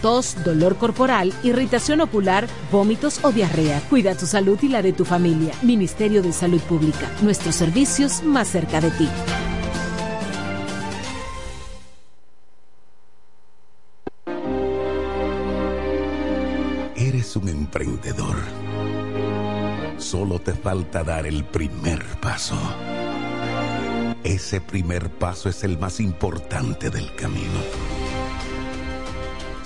tos, 0.00 0.36
dolor 0.44 0.76
corporal, 0.76 1.32
irritación 1.42 2.00
ocular, 2.00 2.46
vómitos 2.70 3.24
o 3.24 3.32
diarrea. 3.32 3.80
Cuida 3.88 4.16
tu 4.16 4.26
salud 4.26 4.58
y 4.62 4.68
la 4.68 4.82
de 4.82 4.92
tu 4.92 5.04
familia. 5.04 5.54
Ministerio 5.62 6.22
de 6.22 6.32
Salud 6.32 6.60
Pública. 6.60 7.10
Nuestros 7.22 7.54
servicios 7.54 8.22
más 8.22 8.48
cerca 8.48 8.80
de 8.80 8.90
ti. 8.90 9.08
Eres 16.96 17.36
un 17.36 17.48
emprendedor. 17.48 18.36
Solo 19.98 20.38
te 20.38 20.52
falta 20.52 21.02
dar 21.04 21.26
el 21.26 21.44
primer 21.44 22.04
paso. 22.20 22.56
Ese 24.24 24.60
primer 24.60 25.08
paso 25.10 25.48
es 25.48 25.62
el 25.62 25.78
más 25.78 26.00
importante 26.00 26.90
del 26.90 27.14
camino. 27.14 27.95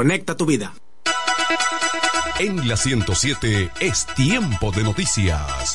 Conecta 0.00 0.34
tu 0.34 0.46
vida. 0.46 0.72
En 2.38 2.66
la 2.66 2.78
107 2.78 3.70
es 3.80 4.06
tiempo 4.16 4.72
de 4.72 4.82
noticias. 4.82 5.74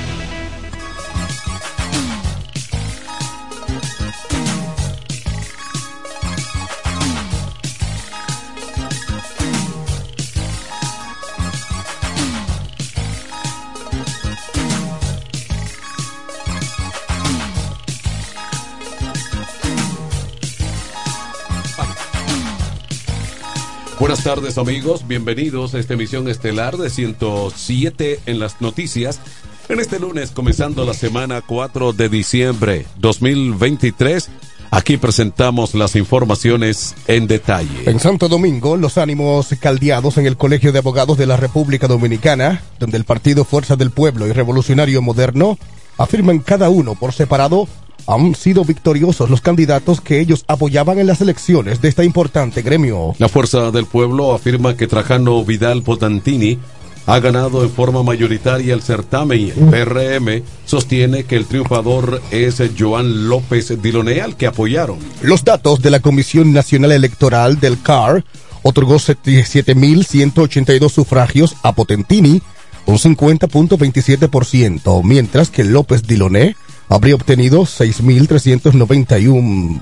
Buenas 24.23 24.39
tardes 24.39 24.57
amigos, 24.59 25.07
bienvenidos 25.07 25.73
a 25.73 25.79
esta 25.79 25.95
emisión 25.95 26.27
estelar 26.27 26.77
de 26.77 26.91
107 26.91 28.19
en 28.27 28.39
las 28.39 28.61
noticias. 28.61 29.19
En 29.67 29.79
este 29.79 29.99
lunes, 29.99 30.29
comenzando 30.29 30.85
la 30.85 30.93
semana 30.93 31.41
4 31.41 31.91
de 31.93 32.07
diciembre 32.07 32.85
2023, 32.99 34.29
aquí 34.69 34.97
presentamos 34.97 35.73
las 35.73 35.95
informaciones 35.95 36.93
en 37.07 37.25
detalle. 37.25 37.89
En 37.89 37.99
Santo 37.99 38.29
Domingo, 38.29 38.77
los 38.77 38.99
ánimos 38.99 39.55
caldeados 39.59 40.19
en 40.19 40.27
el 40.27 40.37
Colegio 40.37 40.71
de 40.71 40.77
Abogados 40.77 41.17
de 41.17 41.25
la 41.25 41.37
República 41.37 41.87
Dominicana, 41.87 42.61
donde 42.77 42.97
el 42.97 43.05
Partido 43.05 43.43
Fuerza 43.43 43.75
del 43.75 43.89
Pueblo 43.89 44.27
y 44.27 44.33
Revolucionario 44.33 45.01
Moderno 45.01 45.57
afirman 45.97 46.39
cada 46.39 46.69
uno 46.69 46.93
por 46.93 47.13
separado 47.13 47.67
han 48.07 48.35
sido 48.35 48.65
victoriosos 48.65 49.29
los 49.29 49.41
candidatos 49.41 50.01
que 50.01 50.19
ellos 50.19 50.43
apoyaban 50.47 50.99
en 50.99 51.07
las 51.07 51.21
elecciones 51.21 51.81
de 51.81 51.89
esta 51.89 52.03
importante 52.03 52.61
gremio. 52.61 53.15
La 53.17 53.29
Fuerza 53.29 53.71
del 53.71 53.85
Pueblo 53.85 54.33
afirma 54.33 54.75
que 54.75 54.87
Trajano 54.87 55.43
Vidal 55.43 55.83
Potantini 55.83 56.59
ha 57.05 57.19
ganado 57.19 57.63
en 57.63 57.71
forma 57.71 58.03
mayoritaria 58.03 58.73
el 58.73 58.81
certamen 58.81 59.39
y 59.39 59.49
el 59.49 59.55
PRM 59.55 60.43
sostiene 60.65 61.23
que 61.23 61.35
el 61.35 61.45
triunfador 61.45 62.21
es 62.31 62.61
Joan 62.77 63.27
López 63.27 63.81
Diloné 63.81 64.21
al 64.21 64.37
que 64.37 64.47
apoyaron. 64.47 64.99
Los 65.21 65.43
datos 65.43 65.81
de 65.81 65.91
la 65.91 65.99
Comisión 65.99 66.53
Nacional 66.53 66.91
Electoral 66.91 67.59
del 67.59 67.81
CAR 67.81 68.23
otorgó 68.63 68.97
7.182 68.97 70.89
sufragios 70.89 71.55
a 71.63 71.73
Potentini, 71.73 72.41
un 72.85 72.97
50.27%, 72.97 75.03
mientras 75.03 75.49
que 75.49 75.63
López 75.63 76.03
Diloné 76.03 76.55
habría 76.91 77.15
obtenido 77.15 77.61
6.391 77.61 79.81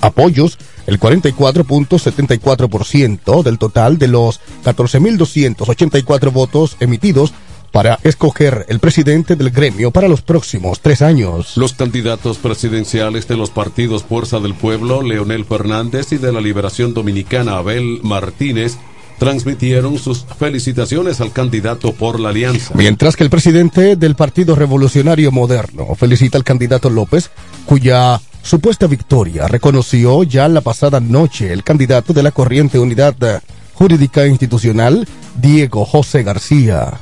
apoyos, 0.00 0.56
el 0.86 1.00
44.74% 1.00 3.42
del 3.42 3.58
total 3.58 3.98
de 3.98 4.06
los 4.06 4.40
14.284 4.64 6.32
votos 6.32 6.76
emitidos 6.78 7.32
para 7.72 7.98
escoger 8.02 8.66
el 8.68 8.78
presidente 8.78 9.34
del 9.36 9.50
gremio 9.50 9.90
para 9.90 10.08
los 10.08 10.22
próximos 10.22 10.80
tres 10.80 11.02
años. 11.02 11.54
Los 11.56 11.74
candidatos 11.74 12.38
presidenciales 12.38 13.28
de 13.28 13.36
los 13.36 13.50
partidos 13.50 14.04
Fuerza 14.04 14.40
del 14.40 14.54
Pueblo, 14.54 15.02
Leonel 15.02 15.44
Fernández, 15.44 16.12
y 16.12 16.16
de 16.18 16.32
la 16.32 16.40
Liberación 16.40 16.94
Dominicana, 16.94 17.58
Abel 17.58 18.00
Martínez, 18.02 18.78
transmitieron 19.18 19.98
sus 19.98 20.24
felicitaciones 20.38 21.20
al 21.20 21.32
candidato 21.32 21.92
por 21.92 22.20
la 22.20 22.30
alianza. 22.30 22.74
Mientras 22.74 23.16
que 23.16 23.24
el 23.24 23.30
presidente 23.30 23.96
del 23.96 24.14
Partido 24.14 24.54
Revolucionario 24.54 25.32
Moderno 25.32 25.94
felicita 25.94 26.38
al 26.38 26.44
candidato 26.44 26.88
López, 26.88 27.30
cuya 27.66 28.20
supuesta 28.42 28.86
victoria 28.86 29.48
reconoció 29.48 30.22
ya 30.22 30.48
la 30.48 30.60
pasada 30.60 31.00
noche 31.00 31.52
el 31.52 31.64
candidato 31.64 32.12
de 32.12 32.22
la 32.22 32.30
corriente 32.30 32.78
Unidad 32.78 33.42
Jurídica 33.74 34.26
Institucional, 34.26 35.06
Diego 35.36 35.84
José 35.84 36.22
García. 36.22 36.98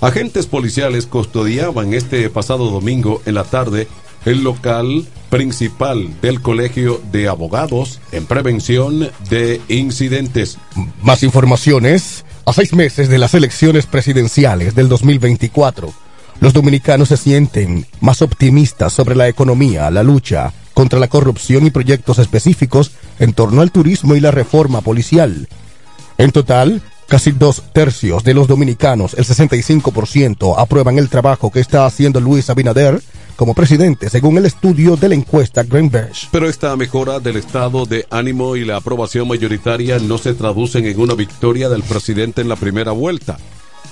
Agentes 0.00 0.46
policiales 0.46 1.06
custodiaban 1.06 1.94
este 1.94 2.28
pasado 2.28 2.70
domingo 2.70 3.22
en 3.24 3.34
la 3.34 3.44
tarde 3.44 3.88
el 4.24 4.42
local 4.42 5.06
principal 5.30 6.20
del 6.20 6.40
Colegio 6.40 7.00
de 7.10 7.28
Abogados 7.28 8.00
en 8.12 8.26
prevención 8.26 9.10
de 9.28 9.60
incidentes. 9.68 10.58
Más 11.02 11.22
informaciones. 11.22 12.24
A 12.46 12.52
seis 12.52 12.74
meses 12.74 13.08
de 13.08 13.16
las 13.18 13.32
elecciones 13.32 13.86
presidenciales 13.86 14.74
del 14.74 14.90
2024, 14.90 15.94
los 16.40 16.52
dominicanos 16.52 17.08
se 17.08 17.16
sienten 17.16 17.86
más 18.00 18.20
optimistas 18.20 18.92
sobre 18.92 19.16
la 19.16 19.28
economía, 19.28 19.90
la 19.90 20.02
lucha 20.02 20.52
contra 20.74 20.98
la 20.98 21.08
corrupción 21.08 21.64
y 21.64 21.70
proyectos 21.70 22.18
específicos 22.18 22.90
en 23.18 23.32
torno 23.32 23.62
al 23.62 23.72
turismo 23.72 24.14
y 24.14 24.20
la 24.20 24.30
reforma 24.30 24.82
policial. 24.82 25.48
En 26.18 26.32
total, 26.32 26.82
casi 27.08 27.30
dos 27.30 27.62
tercios 27.72 28.24
de 28.24 28.34
los 28.34 28.46
dominicanos, 28.46 29.14
el 29.14 29.24
65%, 29.24 30.54
aprueban 30.58 30.98
el 30.98 31.08
trabajo 31.08 31.50
que 31.50 31.60
está 31.60 31.86
haciendo 31.86 32.20
Luis 32.20 32.50
Abinader 32.50 33.00
como 33.36 33.54
presidente, 33.54 34.08
según 34.10 34.38
el 34.38 34.46
estudio 34.46 34.96
de 34.96 35.08
la 35.08 35.14
encuesta 35.14 35.62
Greenberg. 35.62 36.12
Pero 36.30 36.48
esta 36.48 36.76
mejora 36.76 37.20
del 37.20 37.36
estado 37.36 37.86
de 37.86 38.06
ánimo 38.10 38.56
y 38.56 38.64
la 38.64 38.76
aprobación 38.76 39.28
mayoritaria 39.28 39.98
no 39.98 40.18
se 40.18 40.34
traducen 40.34 40.86
en 40.86 41.00
una 41.00 41.14
victoria 41.14 41.68
del 41.68 41.82
presidente 41.82 42.40
en 42.40 42.48
la 42.48 42.56
primera 42.56 42.92
vuelta. 42.92 43.38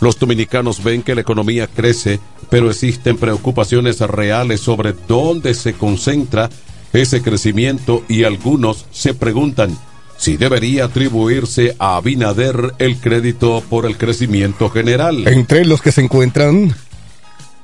Los 0.00 0.18
dominicanos 0.18 0.82
ven 0.82 1.02
que 1.02 1.14
la 1.14 1.20
economía 1.20 1.66
crece, 1.68 2.18
pero 2.50 2.70
existen 2.70 3.16
preocupaciones 3.16 4.00
reales 4.00 4.61
sobre 4.61 4.94
dónde 5.06 5.54
se 5.54 5.75
concentra 5.75 6.50
ese 6.92 7.22
crecimiento 7.22 8.04
y 8.08 8.25
algunos 8.25 8.87
se 8.90 9.14
preguntan 9.14 9.76
si 10.16 10.37
debería 10.37 10.84
atribuirse 10.84 11.75
a 11.78 11.96
Abinader 11.96 12.75
el 12.78 12.99
crédito 12.99 13.62
por 13.68 13.87
el 13.87 13.96
crecimiento 13.96 14.70
general. 14.70 15.26
Entre 15.26 15.64
los 15.64 15.82
que 15.82 15.90
se 15.90 16.02
encuentran 16.02 16.75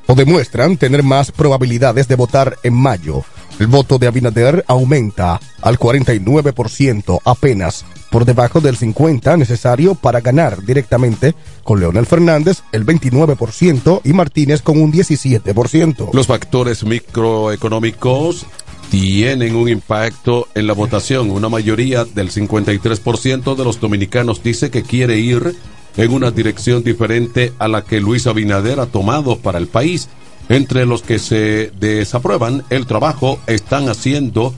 o 0.09 0.15
demuestran 0.15 0.77
tener 0.77 1.05
más 1.05 1.31
probabilidades 1.31 2.09
de 2.09 2.17
votar 2.17 2.57
en 2.65 2.75
mayo. 2.75 3.23
El 3.59 3.67
voto 3.67 3.99
de 3.99 4.07
Abinader 4.07 4.65
aumenta 4.67 5.41
al 5.63 5.79
49% 5.79 7.21
apenas 7.25 7.85
por 8.11 8.25
debajo 8.25 8.61
del 8.61 8.79
50% 8.79 9.37
necesario 9.37 9.95
para 9.95 10.21
ganar 10.21 10.63
directamente 10.65 11.35
con 11.63 11.81
Leonel 11.81 12.07
Fernández 12.07 12.63
el 12.73 12.87
29% 12.87 14.01
y 14.05 14.13
Martínez 14.13 14.63
con 14.63 14.81
un 14.81 14.93
17%. 14.93 16.11
Los 16.13 16.27
factores 16.27 16.85
microeconómicos 16.85 18.47
tienen 18.91 19.57
un 19.57 19.69
impacto 19.69 20.49
en 20.55 20.67
la 20.67 20.73
votación. 20.73 21.31
Una 21.31 21.49
mayoría 21.49 22.05
del 22.05 22.31
53% 22.31 23.57
de 23.57 23.65
los 23.65 23.81
dominicanos 23.81 24.43
dice 24.43 24.71
que 24.71 24.83
quiere 24.83 25.19
ir 25.19 25.55
en 25.99 26.13
una 26.13 26.31
dirección 26.31 26.83
diferente 26.83 27.53
a 27.59 27.69
la 27.69 27.85
que 27.85 28.01
Luis 28.01 28.27
Abinader 28.27 28.81
ha 28.81 28.87
tomado 28.87 29.39
para 29.39 29.59
el 29.59 29.67
país. 29.67 30.09
Entre 30.49 30.87
los 30.87 31.03
que 31.03 31.19
se 31.19 31.71
desaprueban 31.79 32.65
el 32.71 32.87
trabajo 32.87 33.39
están 33.47 33.91
haciendo 33.91 34.55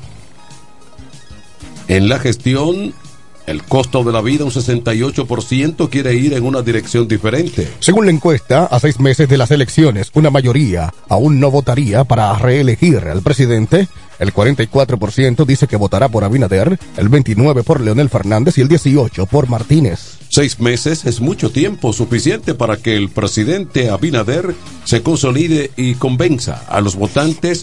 en 1.88 2.08
la 2.08 2.20
gestión 2.20 2.94
el 3.46 3.64
costo 3.64 4.04
de 4.04 4.12
la 4.12 4.20
vida, 4.20 4.44
un 4.44 4.52
68%, 4.52 5.88
quiere 5.88 6.14
ir 6.14 6.34
en 6.34 6.44
una 6.44 6.62
dirección 6.62 7.08
diferente. 7.08 7.68
Según 7.80 8.04
la 8.04 8.12
encuesta, 8.12 8.66
a 8.66 8.78
seis 8.78 9.00
meses 9.00 9.28
de 9.28 9.36
las 9.36 9.50
elecciones, 9.50 10.12
una 10.14 10.30
mayoría 10.30 10.94
aún 11.08 11.40
no 11.40 11.50
votaría 11.50 12.04
para 12.04 12.32
reelegir 12.38 12.98
al 12.98 13.22
presidente. 13.22 13.88
El 14.20 14.32
44% 14.32 15.44
dice 15.46 15.66
que 15.66 15.76
votará 15.76 16.08
por 16.08 16.22
Abinader, 16.22 16.78
el 16.96 17.10
29% 17.10 17.64
por 17.64 17.80
Leonel 17.80 18.08
Fernández 18.08 18.58
y 18.58 18.60
el 18.60 18.68
18% 18.68 19.26
por 19.26 19.48
Martínez. 19.48 20.19
Seis 20.32 20.60
meses 20.60 21.06
es 21.06 21.20
mucho 21.20 21.50
tiempo 21.50 21.92
suficiente 21.92 22.54
para 22.54 22.76
que 22.76 22.94
el 22.96 23.08
presidente 23.08 23.90
Abinader 23.90 24.54
se 24.84 25.02
consolide 25.02 25.72
y 25.76 25.94
convenza 25.94 26.64
a 26.68 26.80
los 26.80 26.94
votantes 26.94 27.62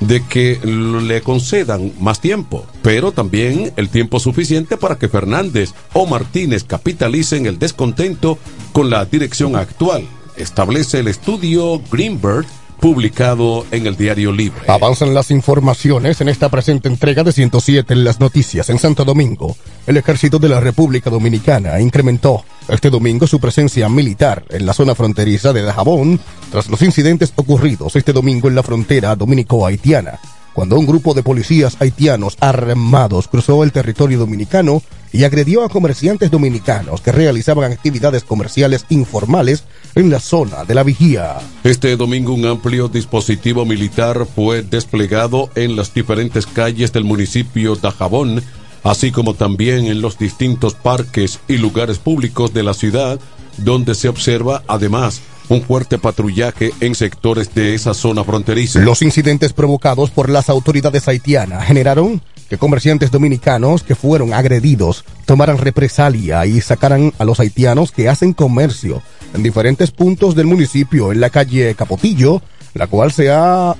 de 0.00 0.20
que 0.26 0.58
le 0.64 1.22
concedan 1.22 1.92
más 2.00 2.20
tiempo, 2.20 2.66
pero 2.82 3.12
también 3.12 3.72
el 3.76 3.90
tiempo 3.90 4.18
suficiente 4.18 4.76
para 4.76 4.98
que 4.98 5.08
Fernández 5.08 5.72
o 5.92 6.04
Martínez 6.04 6.64
capitalicen 6.64 7.46
el 7.46 7.60
descontento 7.60 8.40
con 8.72 8.90
la 8.90 9.04
dirección 9.04 9.54
actual. 9.54 10.04
Establece 10.36 10.98
el 10.98 11.06
estudio 11.06 11.80
Greenberg 11.92 12.44
publicado 12.80 13.64
en 13.70 13.86
el 13.86 13.96
diario 13.96 14.32
Libre. 14.32 14.62
Avanzan 14.68 15.14
las 15.14 15.30
informaciones 15.30 16.20
en 16.20 16.28
esta 16.28 16.48
presente 16.48 16.88
entrega 16.88 17.22
de 17.22 17.32
107 17.32 17.92
en 17.94 18.04
las 18.04 18.20
noticias 18.20 18.70
en 18.70 18.78
Santo 18.78 19.04
Domingo. 19.04 19.56
El 19.86 19.96
ejército 19.96 20.38
de 20.38 20.48
la 20.48 20.60
República 20.60 21.10
Dominicana 21.10 21.80
incrementó 21.80 22.44
este 22.68 22.90
domingo 22.90 23.26
su 23.26 23.40
presencia 23.40 23.88
militar 23.88 24.44
en 24.50 24.66
la 24.66 24.72
zona 24.72 24.94
fronteriza 24.94 25.52
de 25.52 25.62
Dajabón 25.62 26.20
tras 26.50 26.68
los 26.68 26.80
incidentes 26.82 27.32
ocurridos 27.36 27.96
este 27.96 28.12
domingo 28.12 28.48
en 28.48 28.54
la 28.54 28.62
frontera 28.62 29.14
dominico-haitiana 29.16 30.18
cuando 30.54 30.78
un 30.78 30.86
grupo 30.86 31.12
de 31.12 31.22
policías 31.22 31.76
haitianos 31.80 32.36
armados 32.40 33.28
cruzó 33.28 33.64
el 33.64 33.72
territorio 33.72 34.18
dominicano 34.18 34.82
y 35.12 35.24
agredió 35.24 35.64
a 35.64 35.68
comerciantes 35.68 36.30
dominicanos 36.30 37.00
que 37.00 37.12
realizaban 37.12 37.70
actividades 37.70 38.24
comerciales 38.24 38.86
informales 38.88 39.64
en 39.94 40.10
la 40.10 40.18
zona 40.18 40.64
de 40.64 40.74
la 40.74 40.82
vigía. 40.82 41.36
Este 41.62 41.96
domingo 41.96 42.32
un 42.32 42.46
amplio 42.46 42.88
dispositivo 42.88 43.64
militar 43.64 44.26
fue 44.34 44.62
desplegado 44.62 45.50
en 45.54 45.76
las 45.76 45.92
diferentes 45.92 46.46
calles 46.46 46.92
del 46.92 47.04
municipio 47.04 47.76
de 47.76 47.90
Jabón, 47.90 48.42
así 48.82 49.12
como 49.12 49.34
también 49.34 49.86
en 49.86 50.00
los 50.00 50.18
distintos 50.18 50.74
parques 50.74 51.38
y 51.48 51.58
lugares 51.58 51.98
públicos 51.98 52.52
de 52.52 52.62
la 52.62 52.74
ciudad, 52.74 53.20
donde 53.58 53.94
se 53.94 54.08
observa 54.08 54.62
además 54.66 55.20
un 55.48 55.62
fuerte 55.62 55.98
patrullaje 55.98 56.72
en 56.80 56.94
sectores 56.94 57.54
de 57.54 57.74
esa 57.74 57.94
zona 57.94 58.24
fronteriza. 58.24 58.80
Los 58.80 59.02
incidentes 59.02 59.52
provocados 59.52 60.10
por 60.10 60.30
las 60.30 60.48
autoridades 60.48 61.08
haitianas 61.08 61.66
generaron 61.66 62.22
que 62.48 62.58
comerciantes 62.58 63.10
dominicanos 63.10 63.82
que 63.82 63.94
fueron 63.94 64.32
agredidos 64.32 65.04
tomaran 65.24 65.58
represalia 65.58 66.44
y 66.46 66.60
sacaran 66.60 67.12
a 67.18 67.24
los 67.24 67.40
haitianos 67.40 67.92
que 67.92 68.08
hacen 68.08 68.32
comercio 68.32 69.02
en 69.32 69.42
diferentes 69.42 69.90
puntos 69.90 70.34
del 70.34 70.46
municipio 70.46 71.12
en 71.12 71.20
la 71.20 71.30
calle 71.30 71.74
Capotillo, 71.74 72.42
la 72.74 72.86
cual 72.86 73.12
se 73.12 73.30
ha 73.30 73.74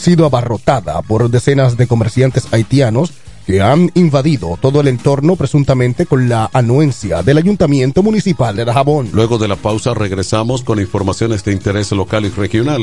sido 0.00 0.26
abarrotada 0.26 1.02
por 1.02 1.30
decenas 1.30 1.76
de 1.76 1.86
comerciantes 1.86 2.48
haitianos 2.52 3.12
que 3.46 3.60
han 3.60 3.90
invadido 3.94 4.58
todo 4.60 4.80
el 4.80 4.88
entorno 4.88 5.36
presuntamente 5.36 6.06
con 6.06 6.28
la 6.28 6.50
anuencia 6.52 7.22
del 7.22 7.38
Ayuntamiento 7.38 8.02
Municipal 8.02 8.56
de 8.56 8.64
Dajabón. 8.64 9.10
Luego 9.12 9.38
de 9.38 9.48
la 9.48 9.56
pausa 9.56 9.94
regresamos 9.94 10.62
con 10.62 10.80
informaciones 10.80 11.44
de 11.44 11.52
interés 11.52 11.92
local 11.92 12.24
y 12.24 12.30
regional 12.30 12.82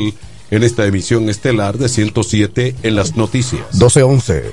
en 0.50 0.62
esta 0.62 0.86
emisión 0.86 1.28
estelar 1.28 1.78
de 1.78 1.88
107 1.88 2.76
en 2.82 2.94
las 2.94 3.16
noticias. 3.16 3.62
1211. 3.72 4.52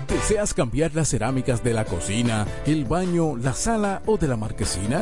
¿Deseas 0.08 0.54
cambiar 0.54 0.94
las 0.96 1.10
cerámicas 1.10 1.64
de 1.64 1.74
la 1.74 1.86
cocina, 1.86 2.46
el 2.66 2.86
baño, 2.86 3.36
la 3.38 3.54
sala 3.54 4.02
o 4.06 4.18
de 4.18 4.28
la 4.28 4.38
marquesina? 4.38 5.02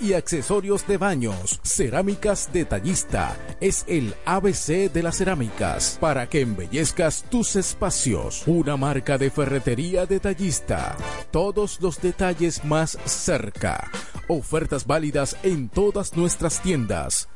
y 0.00 0.12
accesorios 0.12 0.86
de 0.86 0.98
baños. 0.98 1.58
Cerámicas 1.64 2.52
Detallista 2.52 3.36
es 3.60 3.84
el 3.88 4.14
ABC 4.24 4.92
de 4.92 5.02
las 5.02 5.16
cerámicas 5.16 5.98
para 6.00 6.28
que 6.28 6.42
embellezcas 6.42 7.24
tus 7.28 7.56
espacios. 7.56 8.44
Una 8.46 8.76
marca 8.76 9.18
de 9.18 9.30
ferretería 9.30 10.06
detallista. 10.06 10.96
Todos 11.32 11.80
los 11.80 12.00
detalles 12.00 12.64
más 12.64 12.98
cerca. 13.04 13.90
Ofertas 14.28 14.86
válidas 14.86 15.36
en 15.42 15.68
todas 15.68 16.16
nuestras 16.16 16.62
tiendas. 16.62 17.28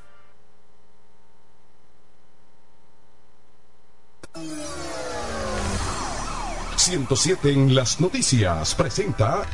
...107 6.77 7.53
en 7.53 7.75
las 7.77 8.01
noticias 8.01 8.75
presenta 8.75 9.47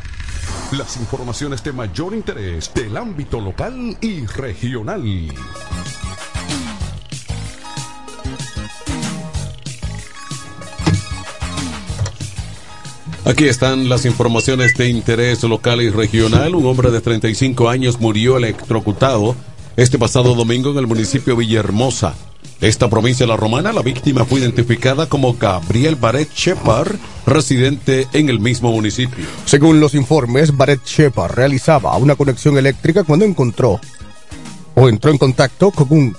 las 0.73 0.97
informaciones 0.97 1.63
de 1.65 1.73
mayor 1.73 2.15
interés 2.15 2.73
del 2.75 2.97
ámbito 2.97 3.41
local 3.41 3.97
y 4.01 4.27
regional. 4.27 5.03
Aquí 13.25 13.45
están 13.45 13.89
las 13.89 14.07
informaciones 14.07 14.75
de 14.77 14.89
interés 14.89 15.43
local 15.43 15.83
y 15.83 15.91
regional. 15.91 16.55
Un 16.55 16.65
hombre 16.65 16.91
de 16.91 17.01
35 17.01 17.69
años 17.69 18.01
murió 18.01 18.39
electrocutado 18.39 19.37
este 19.77 19.99
pasado 19.99 20.35
domingo 20.35 20.71
en 20.71 20.79
el 20.79 20.87
municipio 20.87 21.37
Villahermosa. 21.37 22.15
Esta 22.61 22.91
provincia 22.91 23.25
de 23.25 23.31
la 23.31 23.37
Romana, 23.37 23.73
la 23.73 23.83
víctima 23.83 24.25
fue 24.25 24.41
identificada 24.41 25.09
como 25.09 25.35
Gabriel 25.35 25.95
Baret 25.95 26.29
Shepard, 26.35 26.97
residente 27.25 28.09
en 28.13 28.29
el 28.29 28.41
mismo 28.41 28.73
municipio. 28.73 29.25
Según 29.45 29.79
los 29.79 29.95
informes, 29.95 30.57
Baret 30.57 30.85
Shepard 30.85 31.35
realizaba 31.37 31.97
una 31.97 32.17
conexión 32.17 32.59
eléctrica 32.59 33.05
cuando 33.05 33.25
encontró 33.25 33.81
o 34.75 34.89
entró 34.89 35.13
en 35.13 35.19
contacto 35.19 35.71
con 35.71 35.87
un 35.91 36.17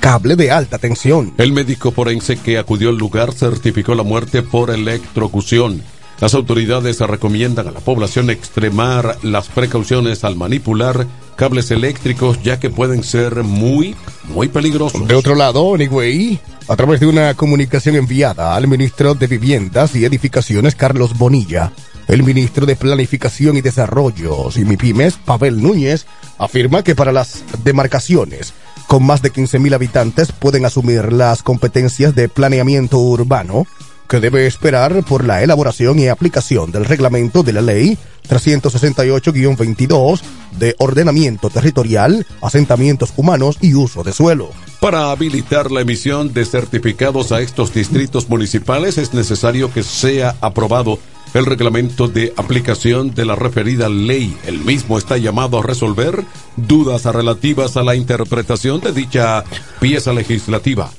cable 0.00 0.36
de 0.36 0.50
alta 0.50 0.76
tensión. 0.76 1.32
El 1.38 1.52
médico 1.52 1.92
forense 1.92 2.36
que 2.36 2.58
acudió 2.58 2.90
al 2.90 2.98
lugar 2.98 3.32
certificó 3.32 3.94
la 3.94 4.02
muerte 4.02 4.42
por 4.42 4.70
electrocución. 4.70 5.82
Las 6.20 6.34
autoridades 6.34 7.00
recomiendan 7.00 7.68
a 7.68 7.72
la 7.72 7.80
población 7.80 8.28
extremar 8.28 9.16
las 9.22 9.48
precauciones 9.48 10.24
al 10.24 10.36
manipular 10.36 11.06
cables 11.36 11.70
eléctricos 11.70 12.42
ya 12.42 12.58
que 12.60 12.70
pueden 12.70 13.02
ser 13.02 13.42
muy, 13.42 13.94
muy 14.28 14.48
peligrosos. 14.48 15.06
De 15.06 15.14
otro 15.14 15.34
lado, 15.34 15.74
Anyway, 15.74 16.40
a 16.68 16.76
través 16.76 17.00
de 17.00 17.06
una 17.06 17.34
comunicación 17.34 17.96
enviada 17.96 18.54
al 18.54 18.68
ministro 18.68 19.14
de 19.14 19.26
Viviendas 19.26 19.94
y 19.96 20.04
Edificaciones, 20.04 20.74
Carlos 20.74 21.16
Bonilla, 21.16 21.72
El 22.08 22.22
ministro 22.22 22.66
de 22.66 22.76
Planificación 22.76 23.56
y 23.56 23.60
Desarrollo, 23.60 24.50
Simipymes, 24.50 25.14
Pavel 25.14 25.62
Núñez, 25.62 26.06
afirma 26.38 26.82
que 26.82 26.94
para 26.94 27.12
las 27.12 27.44
demarcaciones 27.64 28.52
con 28.86 29.04
más 29.04 29.22
de 29.22 29.32
15.000 29.32 29.74
habitantes 29.74 30.32
pueden 30.32 30.66
asumir 30.66 31.12
las 31.12 31.42
competencias 31.42 32.14
de 32.14 32.28
planeamiento 32.28 32.98
urbano 32.98 33.66
que 34.12 34.20
debe 34.20 34.46
esperar 34.46 35.02
por 35.04 35.24
la 35.24 35.42
elaboración 35.42 35.98
y 35.98 36.08
aplicación 36.08 36.70
del 36.70 36.84
reglamento 36.84 37.42
de 37.42 37.54
la 37.54 37.62
ley 37.62 37.96
368-22 38.28 40.20
de 40.58 40.76
ordenamiento 40.78 41.48
territorial, 41.48 42.26
asentamientos 42.42 43.14
humanos 43.16 43.56
y 43.62 43.72
uso 43.72 44.02
de 44.02 44.12
suelo. 44.12 44.50
Para 44.82 45.12
habilitar 45.12 45.70
la 45.70 45.80
emisión 45.80 46.34
de 46.34 46.44
certificados 46.44 47.32
a 47.32 47.40
estos 47.40 47.72
distritos 47.72 48.28
municipales 48.28 48.98
es 48.98 49.14
necesario 49.14 49.72
que 49.72 49.82
sea 49.82 50.36
aprobado 50.42 50.98
el 51.32 51.46
reglamento 51.46 52.06
de 52.06 52.34
aplicación 52.36 53.14
de 53.14 53.24
la 53.24 53.34
referida 53.34 53.88
ley. 53.88 54.36
El 54.46 54.58
mismo 54.58 54.98
está 54.98 55.16
llamado 55.16 55.58
a 55.58 55.62
resolver 55.62 56.22
dudas 56.58 57.06
relativas 57.06 57.78
a 57.78 57.82
la 57.82 57.96
interpretación 57.96 58.82
de 58.82 58.92
dicha 58.92 59.42
pieza 59.80 60.12
legislativa, 60.12 60.90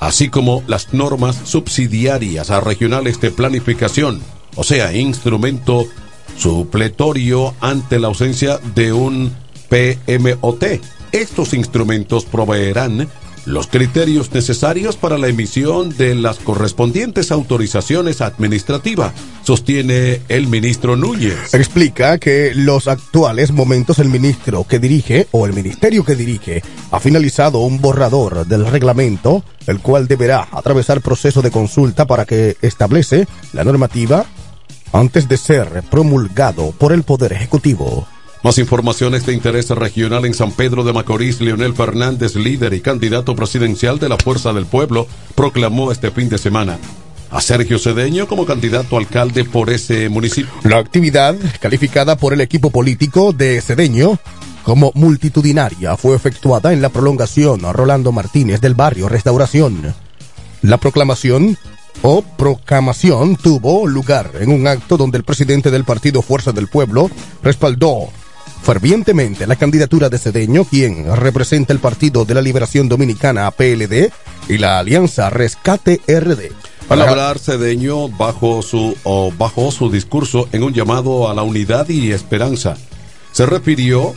así 0.00 0.28
como 0.28 0.64
las 0.66 0.92
normas 0.92 1.36
subsidiarias 1.44 2.50
a 2.50 2.60
regionales 2.60 3.20
de 3.20 3.30
planificación, 3.30 4.20
o 4.56 4.64
sea, 4.64 4.94
instrumento 4.96 5.86
supletorio 6.36 7.54
ante 7.60 8.00
la 8.00 8.08
ausencia 8.08 8.58
de 8.74 8.92
un 8.92 9.32
PMOT. 9.68 10.64
Estos 11.12 11.54
instrumentos 11.54 12.24
proveerán 12.24 13.08
los 13.46 13.66
criterios 13.66 14.32
necesarios 14.32 14.96
para 14.96 15.18
la 15.18 15.28
emisión 15.28 15.96
de 15.96 16.14
las 16.14 16.38
correspondientes 16.38 17.30
autorizaciones 17.30 18.20
administrativas, 18.20 19.12
sostiene 19.42 20.20
el 20.28 20.46
ministro 20.46 20.96
Núñez. 20.96 21.54
Explica 21.54 22.18
que 22.18 22.52
los 22.54 22.88
actuales 22.88 23.52
momentos 23.52 23.98
el 23.98 24.08
ministro 24.08 24.64
que 24.64 24.78
dirige 24.78 25.26
o 25.30 25.46
el 25.46 25.52
ministerio 25.52 26.04
que 26.04 26.16
dirige 26.16 26.62
ha 26.90 27.00
finalizado 27.00 27.60
un 27.60 27.80
borrador 27.80 28.46
del 28.46 28.66
reglamento, 28.66 29.44
el 29.66 29.80
cual 29.80 30.06
deberá 30.06 30.48
atravesar 30.52 31.00
proceso 31.00 31.42
de 31.42 31.50
consulta 31.50 32.06
para 32.06 32.24
que 32.24 32.56
establece 32.62 33.26
la 33.52 33.64
normativa 33.64 34.24
antes 34.92 35.28
de 35.28 35.36
ser 35.36 35.82
promulgado 35.90 36.72
por 36.72 36.92
el 36.92 37.02
Poder 37.02 37.32
Ejecutivo. 37.32 38.06
Más 38.42 38.56
informaciones 38.56 39.26
de 39.26 39.34
interés 39.34 39.68
regional 39.68 40.24
en 40.24 40.32
San 40.32 40.52
Pedro 40.52 40.82
de 40.82 40.94
Macorís, 40.94 41.42
Leonel 41.42 41.74
Fernández, 41.74 42.36
líder 42.36 42.72
y 42.72 42.80
candidato 42.80 43.36
presidencial 43.36 43.98
de 43.98 44.08
la 44.08 44.16
Fuerza 44.16 44.54
del 44.54 44.64
Pueblo, 44.64 45.06
proclamó 45.34 45.92
este 45.92 46.10
fin 46.10 46.30
de 46.30 46.38
semana 46.38 46.78
a 47.30 47.42
Sergio 47.42 47.78
Cedeño 47.78 48.26
como 48.26 48.46
candidato 48.46 48.96
alcalde 48.96 49.44
por 49.44 49.68
ese 49.68 50.08
municipio. 50.08 50.50
La 50.64 50.78
actividad, 50.78 51.36
calificada 51.60 52.16
por 52.16 52.32
el 52.32 52.40
equipo 52.40 52.70
político 52.70 53.34
de 53.34 53.60
Cedeño 53.60 54.18
como 54.62 54.90
multitudinaria, 54.94 55.98
fue 55.98 56.16
efectuada 56.16 56.72
en 56.72 56.80
la 56.80 56.88
prolongación 56.88 57.60
Rolando 57.74 58.10
Martínez 58.10 58.62
del 58.62 58.74
barrio 58.74 59.10
Restauración. 59.10 59.94
La 60.62 60.78
proclamación 60.78 61.58
o 62.00 62.22
proclamación 62.22 63.36
tuvo 63.36 63.86
lugar 63.86 64.30
en 64.40 64.50
un 64.50 64.66
acto 64.66 64.96
donde 64.96 65.18
el 65.18 65.24
presidente 65.24 65.70
del 65.70 65.84
partido 65.84 66.22
Fuerza 66.22 66.52
del 66.52 66.68
Pueblo 66.68 67.10
respaldó 67.42 68.08
fervientemente 68.62 69.46
la 69.46 69.56
candidatura 69.56 70.08
de 70.08 70.18
Cedeño, 70.18 70.64
quien 70.64 71.14
representa 71.16 71.72
el 71.72 71.78
Partido 71.78 72.24
de 72.24 72.34
la 72.34 72.42
Liberación 72.42 72.88
Dominicana 72.88 73.50
PLD 73.50 74.10
y 74.48 74.58
la 74.58 74.78
Alianza 74.78 75.30
Rescate 75.30 76.00
RD. 76.06 76.52
Al 76.88 77.02
hablar 77.02 77.38
Cedeño 77.38 78.08
bajo 78.08 78.62
su, 78.62 78.96
o 79.04 79.32
bajo 79.36 79.70
su 79.70 79.90
discurso 79.90 80.48
en 80.52 80.64
un 80.64 80.72
llamado 80.72 81.30
a 81.30 81.34
la 81.34 81.42
unidad 81.42 81.88
y 81.88 82.10
esperanza, 82.10 82.76
se 83.32 83.46
refirió 83.46 84.14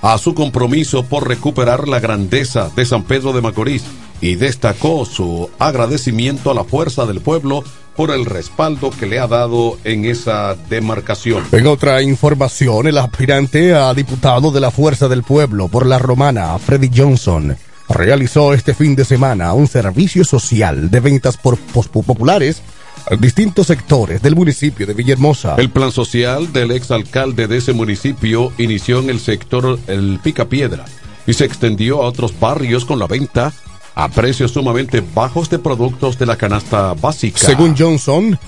a 0.00 0.18
su 0.18 0.34
compromiso 0.34 1.04
por 1.04 1.28
recuperar 1.28 1.88
la 1.88 2.00
grandeza 2.00 2.70
de 2.74 2.84
San 2.86 3.04
Pedro 3.04 3.32
de 3.32 3.40
Macorís 3.40 3.84
y 4.20 4.36
destacó 4.36 5.04
su 5.04 5.50
agradecimiento 5.58 6.50
a 6.50 6.54
la 6.54 6.64
fuerza 6.64 7.06
del 7.06 7.20
pueblo 7.20 7.64
por 7.96 8.10
el 8.10 8.24
respaldo 8.24 8.90
que 8.90 9.06
le 9.06 9.18
ha 9.18 9.26
dado 9.26 9.78
en 9.84 10.04
esa 10.04 10.56
demarcación. 10.68 11.44
En 11.52 11.66
otra 11.66 12.02
información, 12.02 12.86
el 12.86 12.98
aspirante 12.98 13.74
a 13.74 13.92
diputado 13.94 14.50
de 14.50 14.60
la 14.60 14.70
Fuerza 14.70 15.08
del 15.08 15.22
Pueblo 15.22 15.68
por 15.68 15.86
la 15.86 15.98
Romana, 15.98 16.58
Freddy 16.58 16.90
Johnson, 16.94 17.56
realizó 17.88 18.54
este 18.54 18.74
fin 18.74 18.94
de 18.96 19.04
semana 19.04 19.52
un 19.52 19.66
servicio 19.66 20.24
social 20.24 20.90
de 20.90 21.00
ventas 21.00 21.36
por 21.36 21.58
populares 21.58 22.62
a 23.10 23.16
distintos 23.16 23.66
sectores 23.66 24.22
del 24.22 24.34
municipio 24.34 24.86
de 24.86 24.94
Villahermosa. 24.94 25.56
El 25.58 25.70
plan 25.70 25.92
social 25.92 26.52
del 26.52 26.70
exalcalde 26.70 27.46
de 27.46 27.58
ese 27.58 27.72
municipio 27.72 28.52
inició 28.58 29.00
en 29.00 29.10
el 29.10 29.20
sector 29.20 29.78
El 29.86 30.18
Picapiedra 30.22 30.84
y 31.26 31.34
se 31.34 31.44
extendió 31.44 32.02
a 32.02 32.06
otros 32.06 32.38
barrios 32.38 32.84
con 32.84 32.98
la 32.98 33.06
venta 33.06 33.52
a 33.94 34.08
precios 34.08 34.52
sumamente 34.52 35.02
bajos 35.14 35.48
de 35.50 35.58
productos 35.58 36.18
de 36.18 36.26
la 36.26 36.36
canasta 36.36 36.94
básica. 36.94 37.38
Según 37.38 37.76
Johnson, 37.76 38.38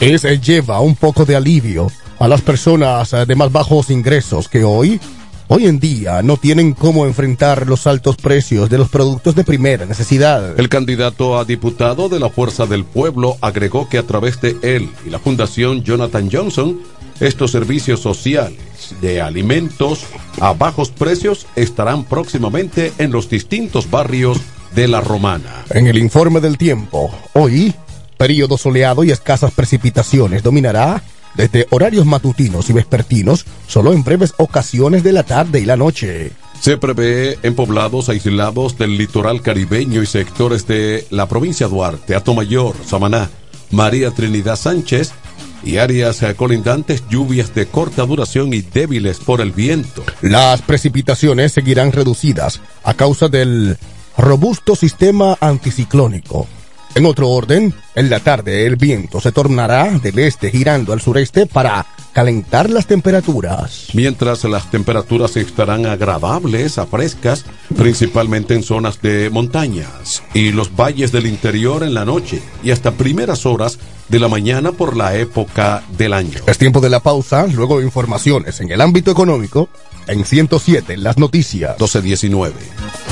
es 0.00 0.22
lleva 0.40 0.80
un 0.80 0.96
poco 0.96 1.24
de 1.24 1.36
alivio 1.36 1.90
a 2.18 2.28
las 2.28 2.40
personas 2.40 3.10
de 3.26 3.36
más 3.36 3.50
bajos 3.52 3.90
ingresos 3.90 4.48
que 4.48 4.64
hoy 4.64 5.00
hoy 5.48 5.66
en 5.66 5.78
día 5.78 6.22
no 6.22 6.38
tienen 6.38 6.72
cómo 6.72 7.04
enfrentar 7.04 7.66
los 7.66 7.86
altos 7.86 8.16
precios 8.16 8.70
de 8.70 8.78
los 8.78 8.88
productos 8.88 9.34
de 9.34 9.44
primera 9.44 9.84
necesidad. 9.84 10.58
El 10.58 10.68
candidato 10.68 11.38
a 11.38 11.44
diputado 11.44 12.08
de 12.08 12.20
la 12.20 12.30
Fuerza 12.30 12.64
del 12.64 12.84
Pueblo 12.84 13.36
agregó 13.42 13.88
que 13.88 13.98
a 13.98 14.02
través 14.04 14.40
de 14.40 14.56
él 14.62 14.88
y 15.06 15.10
la 15.10 15.18
Fundación 15.18 15.82
Jonathan 15.82 16.30
Johnson, 16.32 16.80
estos 17.20 17.50
servicios 17.50 18.00
sociales 18.00 18.58
de 19.00 19.20
alimentos 19.20 20.04
a 20.40 20.52
bajos 20.54 20.90
precios 20.90 21.46
estarán 21.54 22.04
próximamente 22.04 22.92
en 22.98 23.12
los 23.12 23.28
distintos 23.28 23.90
barrios 23.90 24.40
de 24.74 24.88
la 24.88 25.00
Romana. 25.00 25.64
En 25.70 25.86
el 25.86 25.98
informe 25.98 26.40
del 26.40 26.58
tiempo, 26.58 27.10
hoy, 27.34 27.74
periodo 28.16 28.58
soleado 28.58 29.04
y 29.04 29.10
escasas 29.10 29.52
precipitaciones 29.52 30.42
dominará 30.42 31.02
desde 31.34 31.66
horarios 31.70 32.06
matutinos 32.06 32.68
y 32.70 32.72
vespertinos, 32.72 33.46
solo 33.66 33.92
en 33.92 34.04
breves 34.04 34.34
ocasiones 34.36 35.02
de 35.02 35.12
la 35.12 35.22
tarde 35.22 35.60
y 35.60 35.64
la 35.64 35.76
noche. 35.76 36.32
Se 36.60 36.76
prevé 36.76 37.38
en 37.42 37.54
poblados 37.54 38.08
aislados 38.08 38.78
del 38.78 38.96
litoral 38.96 39.42
caribeño 39.42 40.02
y 40.02 40.06
sectores 40.06 40.66
de 40.66 41.06
la 41.10 41.26
provincia 41.26 41.66
Duarte, 41.66 42.14
Atomayor, 42.14 42.76
Samaná, 42.86 43.30
María 43.70 44.10
Trinidad 44.10 44.56
Sánchez 44.56 45.12
y 45.64 45.78
áreas 45.78 46.20
colindantes 46.36 47.04
lluvias 47.08 47.54
de 47.54 47.66
corta 47.66 48.04
duración 48.04 48.52
y 48.52 48.62
débiles 48.62 49.18
por 49.18 49.40
el 49.40 49.52
viento. 49.52 50.04
Las 50.20 50.62
precipitaciones 50.62 51.52
seguirán 51.52 51.92
reducidas 51.92 52.60
a 52.84 52.94
causa 52.94 53.28
del 53.28 53.78
robusto 54.16 54.76
sistema 54.76 55.36
anticiclónico 55.40 56.46
en 56.94 57.06
otro 57.06 57.30
orden, 57.30 57.72
en 57.94 58.10
la 58.10 58.20
tarde 58.20 58.66
el 58.66 58.76
viento 58.76 59.18
se 59.18 59.32
tornará 59.32 59.98
del 59.98 60.18
este 60.18 60.50
girando 60.50 60.92
al 60.92 61.00
sureste 61.00 61.46
para 61.46 61.86
calentar 62.12 62.68
las 62.68 62.86
temperaturas. 62.86 63.88
Mientras 63.94 64.44
las 64.44 64.70
temperaturas 64.70 65.34
estarán 65.38 65.86
agradables 65.86 66.76
a 66.76 66.84
frescas, 66.84 67.46
principalmente 67.74 68.54
en 68.54 68.62
zonas 68.62 69.00
de 69.00 69.30
montañas 69.30 70.22
y 70.34 70.52
los 70.52 70.76
valles 70.76 71.12
del 71.12 71.26
interior 71.26 71.82
en 71.82 71.94
la 71.94 72.04
noche 72.04 72.42
y 72.62 72.72
hasta 72.72 72.90
primeras 72.90 73.46
horas 73.46 73.78
de 74.10 74.18
la 74.18 74.28
mañana 74.28 74.72
por 74.72 74.94
la 74.94 75.16
época 75.16 75.82
del 75.96 76.12
año. 76.12 76.40
Es 76.46 76.58
tiempo 76.58 76.80
de 76.80 76.90
la 76.90 77.00
pausa, 77.00 77.46
luego 77.46 77.80
informaciones 77.80 78.60
en 78.60 78.70
el 78.70 78.82
ámbito 78.82 79.10
económico 79.10 79.70
en 80.06 80.26
107 80.26 80.98
las 80.98 81.16
noticias 81.16 81.70
1219. 81.78 83.11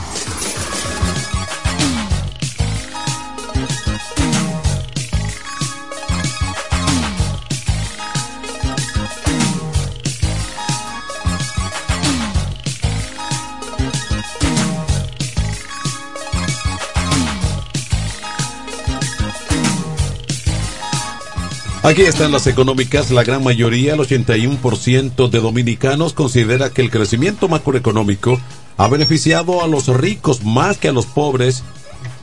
Aquí 21.83 22.03
están 22.03 22.31
las 22.31 22.45
económicas. 22.45 23.09
La 23.09 23.23
gran 23.23 23.43
mayoría, 23.43 23.95
el 23.95 23.99
81% 24.01 25.29
de 25.29 25.39
dominicanos, 25.39 26.13
considera 26.13 26.69
que 26.69 26.83
el 26.83 26.91
crecimiento 26.91 27.47
macroeconómico 27.47 28.39
ha 28.77 28.87
beneficiado 28.87 29.63
a 29.63 29.67
los 29.67 29.87
ricos 29.87 30.43
más 30.43 30.77
que 30.77 30.89
a 30.89 30.91
los 30.91 31.07
pobres 31.07 31.63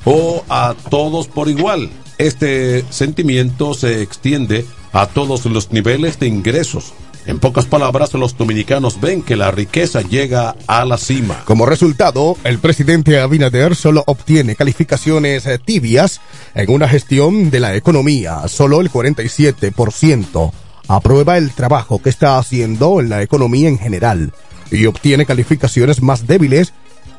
o 0.04 0.44
a 0.48 0.76
todos 0.90 1.26
por 1.26 1.48
igual. 1.48 1.90
Este 2.18 2.84
sentimiento 2.90 3.74
se 3.74 4.00
extiende 4.00 4.64
a 4.92 5.06
todos 5.06 5.44
los 5.46 5.72
niveles 5.72 6.20
de 6.20 6.28
ingresos. 6.28 6.92
En 7.28 7.38
pocas 7.38 7.66
palabras, 7.66 8.14
los 8.14 8.38
dominicanos 8.38 9.02
ven 9.02 9.20
que 9.20 9.36
la 9.36 9.50
riqueza 9.50 10.00
llega 10.00 10.56
a 10.66 10.86
la 10.86 10.96
cima. 10.96 11.42
Como 11.44 11.66
resultado, 11.66 12.38
el 12.42 12.58
presidente 12.58 13.20
Abinader 13.20 13.76
solo 13.76 14.02
obtiene 14.06 14.56
calificaciones 14.56 15.44
eh, 15.44 15.58
tibias 15.62 16.22
en 16.54 16.70
una 16.70 16.88
gestión 16.88 17.50
de 17.50 17.60
la 17.60 17.76
economía. 17.76 18.48
Solo 18.48 18.80
el 18.80 18.90
47% 18.90 20.52
aprueba 20.88 21.36
el 21.36 21.50
trabajo 21.50 22.00
que 22.00 22.08
está 22.08 22.38
haciendo 22.38 22.98
en 22.98 23.10
la 23.10 23.20
economía 23.20 23.68
en 23.68 23.78
general 23.78 24.32
y 24.70 24.86
obtiene 24.86 25.26
calificaciones 25.26 26.00
más 26.00 26.26
débiles 26.26 26.72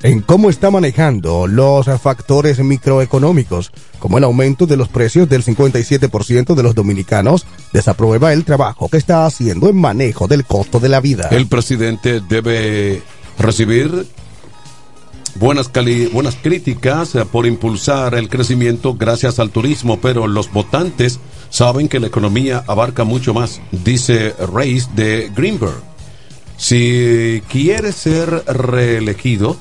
en 0.04 0.21
cómo 0.21 0.49
está 0.49 0.71
manejando 0.71 1.47
los 1.47 1.88
factores 2.02 2.60
microeconómicos, 2.60 3.71
como 3.99 4.17
el 4.17 4.23
aumento 4.23 4.65
de 4.65 4.78
los 4.78 4.88
precios 4.88 5.28
del 5.28 5.43
57% 5.43 6.56
de 6.56 6.63
los 6.63 6.75
dominicanos 6.75 7.45
desaprueba 7.73 8.34
el 8.34 8.45
trabajo 8.45 8.88
que 8.89 8.97
está 8.97 9.25
haciendo 9.25 9.69
en 9.69 9.75
manejo 9.75 10.28
del 10.28 10.45
costo 10.45 10.80
de 10.80 10.89
la 10.89 11.02
vida. 11.02 11.28
El 11.32 11.47
presidente 11.47 12.21
debe 12.21 13.02
recibir 13.38 14.08
buenas, 15.36 15.69
críticas 16.41 17.15
eh, 17.15 17.25
por 17.25 17.45
impulsar 17.45 18.15
el 18.15 18.30
crecimiento 18.30 18.95
gracias 18.95 19.39
al 19.39 19.52
turismo, 19.52 19.99
pero 19.99 20.28
los 20.28 20.52
votantes 20.52 21.19
saben 21.49 21.88
que 21.88 21.99
la 21.99 22.08
economía 22.08 22.63
abarca 22.67 23.04
mucho 23.04 23.34
más, 23.34 23.62
dice 23.71 24.34
Reis 24.54 24.95
de 24.95 25.32
Greenberg. 25.36 25.82
Si 26.58 27.41
quiere 27.49 27.93
ser 27.93 28.43
reelegido, 28.45 29.56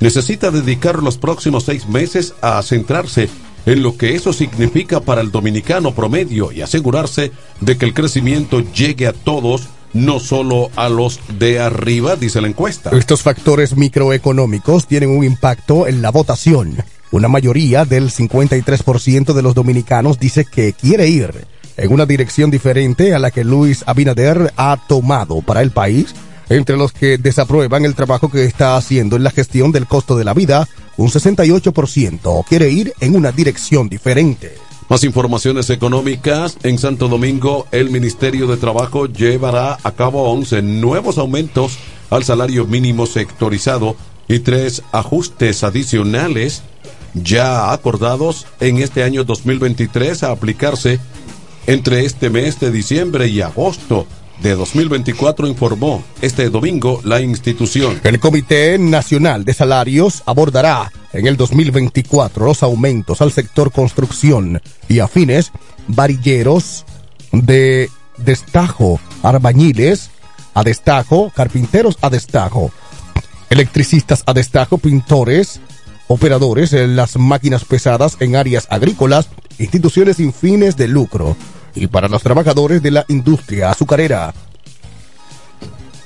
necesita 0.00 0.50
dedicar 0.50 1.02
los 1.02 1.18
próximos 1.18 1.64
seis 1.64 1.88
meses 1.88 2.34
a 2.40 2.62
centrarse 2.62 3.28
en 3.66 3.82
lo 3.82 3.96
que 3.96 4.14
eso 4.14 4.32
significa 4.32 5.00
para 5.00 5.20
el 5.20 5.30
dominicano 5.30 5.94
promedio 5.94 6.52
y 6.52 6.62
asegurarse 6.62 7.32
de 7.60 7.76
que 7.76 7.84
el 7.84 7.94
crecimiento 7.94 8.60
llegue 8.72 9.06
a 9.06 9.12
todos, 9.12 9.68
no 9.92 10.20
solo 10.20 10.70
a 10.76 10.88
los 10.88 11.20
de 11.38 11.60
arriba, 11.60 12.16
dice 12.16 12.40
la 12.40 12.48
encuesta. 12.48 12.90
Estos 12.90 13.22
factores 13.22 13.76
microeconómicos 13.76 14.86
tienen 14.86 15.10
un 15.10 15.24
impacto 15.24 15.86
en 15.86 16.00
la 16.02 16.10
votación. 16.10 16.76
Una 17.10 17.28
mayoría 17.28 17.84
del 17.84 18.10
53% 18.10 19.32
de 19.32 19.42
los 19.42 19.54
dominicanos 19.54 20.18
dice 20.18 20.44
que 20.44 20.72
quiere 20.72 21.08
ir 21.08 21.46
en 21.76 21.92
una 21.92 22.06
dirección 22.06 22.50
diferente 22.50 23.14
a 23.14 23.18
la 23.18 23.30
que 23.30 23.44
Luis 23.44 23.84
Abinader 23.86 24.52
ha 24.56 24.78
tomado 24.88 25.40
para 25.42 25.62
el 25.62 25.70
país 25.70 26.14
entre 26.48 26.76
los 26.76 26.92
que 26.92 27.18
desaprueban 27.18 27.84
el 27.84 27.94
trabajo 27.94 28.30
que 28.30 28.44
está 28.44 28.76
haciendo 28.76 29.16
en 29.16 29.24
la 29.24 29.30
gestión 29.30 29.72
del 29.72 29.86
costo 29.86 30.16
de 30.16 30.24
la 30.24 30.34
vida, 30.34 30.68
un 30.96 31.08
68% 31.08 32.44
quiere 32.48 32.70
ir 32.70 32.92
en 33.00 33.16
una 33.16 33.32
dirección 33.32 33.88
diferente. 33.88 34.54
Más 34.88 35.04
informaciones 35.04 35.68
económicas. 35.68 36.56
En 36.62 36.78
Santo 36.78 37.08
Domingo, 37.08 37.66
el 37.72 37.90
Ministerio 37.90 38.46
de 38.46 38.56
Trabajo 38.56 39.06
llevará 39.06 39.76
a 39.82 39.90
cabo 39.92 40.30
11 40.30 40.62
nuevos 40.62 41.18
aumentos 41.18 41.78
al 42.08 42.24
salario 42.24 42.66
mínimo 42.66 43.04
sectorizado 43.04 43.96
y 44.28 44.38
tres 44.38 44.82
ajustes 44.92 45.62
adicionales 45.62 46.62
ya 47.14 47.72
acordados 47.72 48.46
en 48.60 48.78
este 48.78 49.02
año 49.02 49.24
2023 49.24 50.22
a 50.22 50.30
aplicarse 50.30 51.00
entre 51.66 52.04
este 52.04 52.30
mes 52.30 52.58
de 52.60 52.70
diciembre 52.70 53.28
y 53.28 53.42
agosto 53.42 54.06
de 54.42 54.54
2024 54.54 55.46
informó 55.46 56.02
este 56.20 56.48
domingo 56.50 57.00
la 57.04 57.20
institución. 57.20 58.00
El 58.04 58.20
Comité 58.20 58.78
Nacional 58.78 59.44
de 59.44 59.54
Salarios 59.54 60.22
abordará 60.26 60.92
en 61.12 61.26
el 61.26 61.36
2024 61.36 62.46
los 62.46 62.62
aumentos 62.62 63.20
al 63.20 63.32
sector 63.32 63.72
construcción 63.72 64.60
y 64.88 65.00
afines, 65.00 65.52
varilleros 65.88 66.84
de 67.32 67.90
destajo, 68.18 69.00
arbañiles 69.22 70.10
a 70.54 70.62
destajo, 70.62 71.32
carpinteros 71.34 71.98
a 72.00 72.10
destajo, 72.10 72.70
electricistas 73.50 74.22
a 74.26 74.32
destajo, 74.32 74.78
pintores, 74.78 75.60
operadores 76.06 76.72
en 76.72 76.96
las 76.96 77.16
máquinas 77.16 77.64
pesadas 77.64 78.16
en 78.20 78.36
áreas 78.36 78.66
agrícolas, 78.70 79.28
instituciones 79.58 80.16
sin 80.16 80.32
fines 80.32 80.76
de 80.76 80.88
lucro 80.88 81.36
y 81.78 81.86
para 81.86 82.08
los 82.08 82.22
trabajadores 82.22 82.82
de 82.82 82.90
la 82.90 83.04
industria 83.08 83.70
azucarera. 83.70 84.34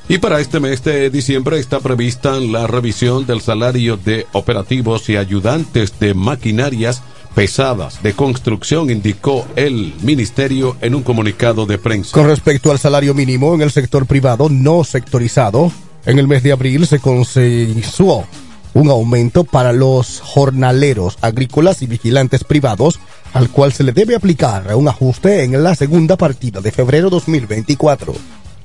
Y 0.08 0.18
para 0.18 0.40
este 0.40 0.60
mes 0.60 0.82
de 0.84 1.10
diciembre 1.10 1.58
está 1.58 1.80
prevista 1.80 2.38
la 2.38 2.66
revisión 2.66 3.24
del 3.24 3.40
salario 3.40 3.96
de 3.96 4.26
operativos 4.32 5.08
y 5.08 5.16
ayudantes 5.16 5.98
de 5.98 6.12
maquinarias 6.12 7.02
pesadas 7.34 8.02
de 8.02 8.12
construcción, 8.12 8.90
indicó 8.90 9.46
el 9.56 9.94
ministerio 10.02 10.76
en 10.80 10.94
un 10.94 11.02
comunicado 11.02 11.64
de 11.66 11.78
prensa. 11.78 12.12
Con 12.12 12.26
respecto 12.26 12.70
al 12.70 12.78
salario 12.78 13.14
mínimo 13.14 13.54
en 13.54 13.62
el 13.62 13.70
sector 13.70 14.06
privado 14.06 14.48
no 14.50 14.84
sectorizado, 14.84 15.72
en 16.04 16.18
el 16.18 16.28
mes 16.28 16.42
de 16.42 16.52
abril 16.52 16.86
se 16.86 16.98
consensuó 16.98 18.26
un 18.74 18.90
aumento 18.90 19.44
para 19.44 19.72
los 19.72 20.20
jornaleros 20.20 21.18
agrícolas 21.20 21.82
y 21.82 21.86
vigilantes 21.86 22.44
privados, 22.44 22.98
al 23.32 23.50
cual 23.50 23.72
se 23.72 23.84
le 23.84 23.92
debe 23.92 24.14
aplicar 24.14 24.74
un 24.74 24.88
ajuste 24.88 25.44
en 25.44 25.62
la 25.62 25.74
segunda 25.74 26.16
partida 26.16 26.60
de 26.60 26.72
febrero 26.72 27.10
2024. 27.10 28.14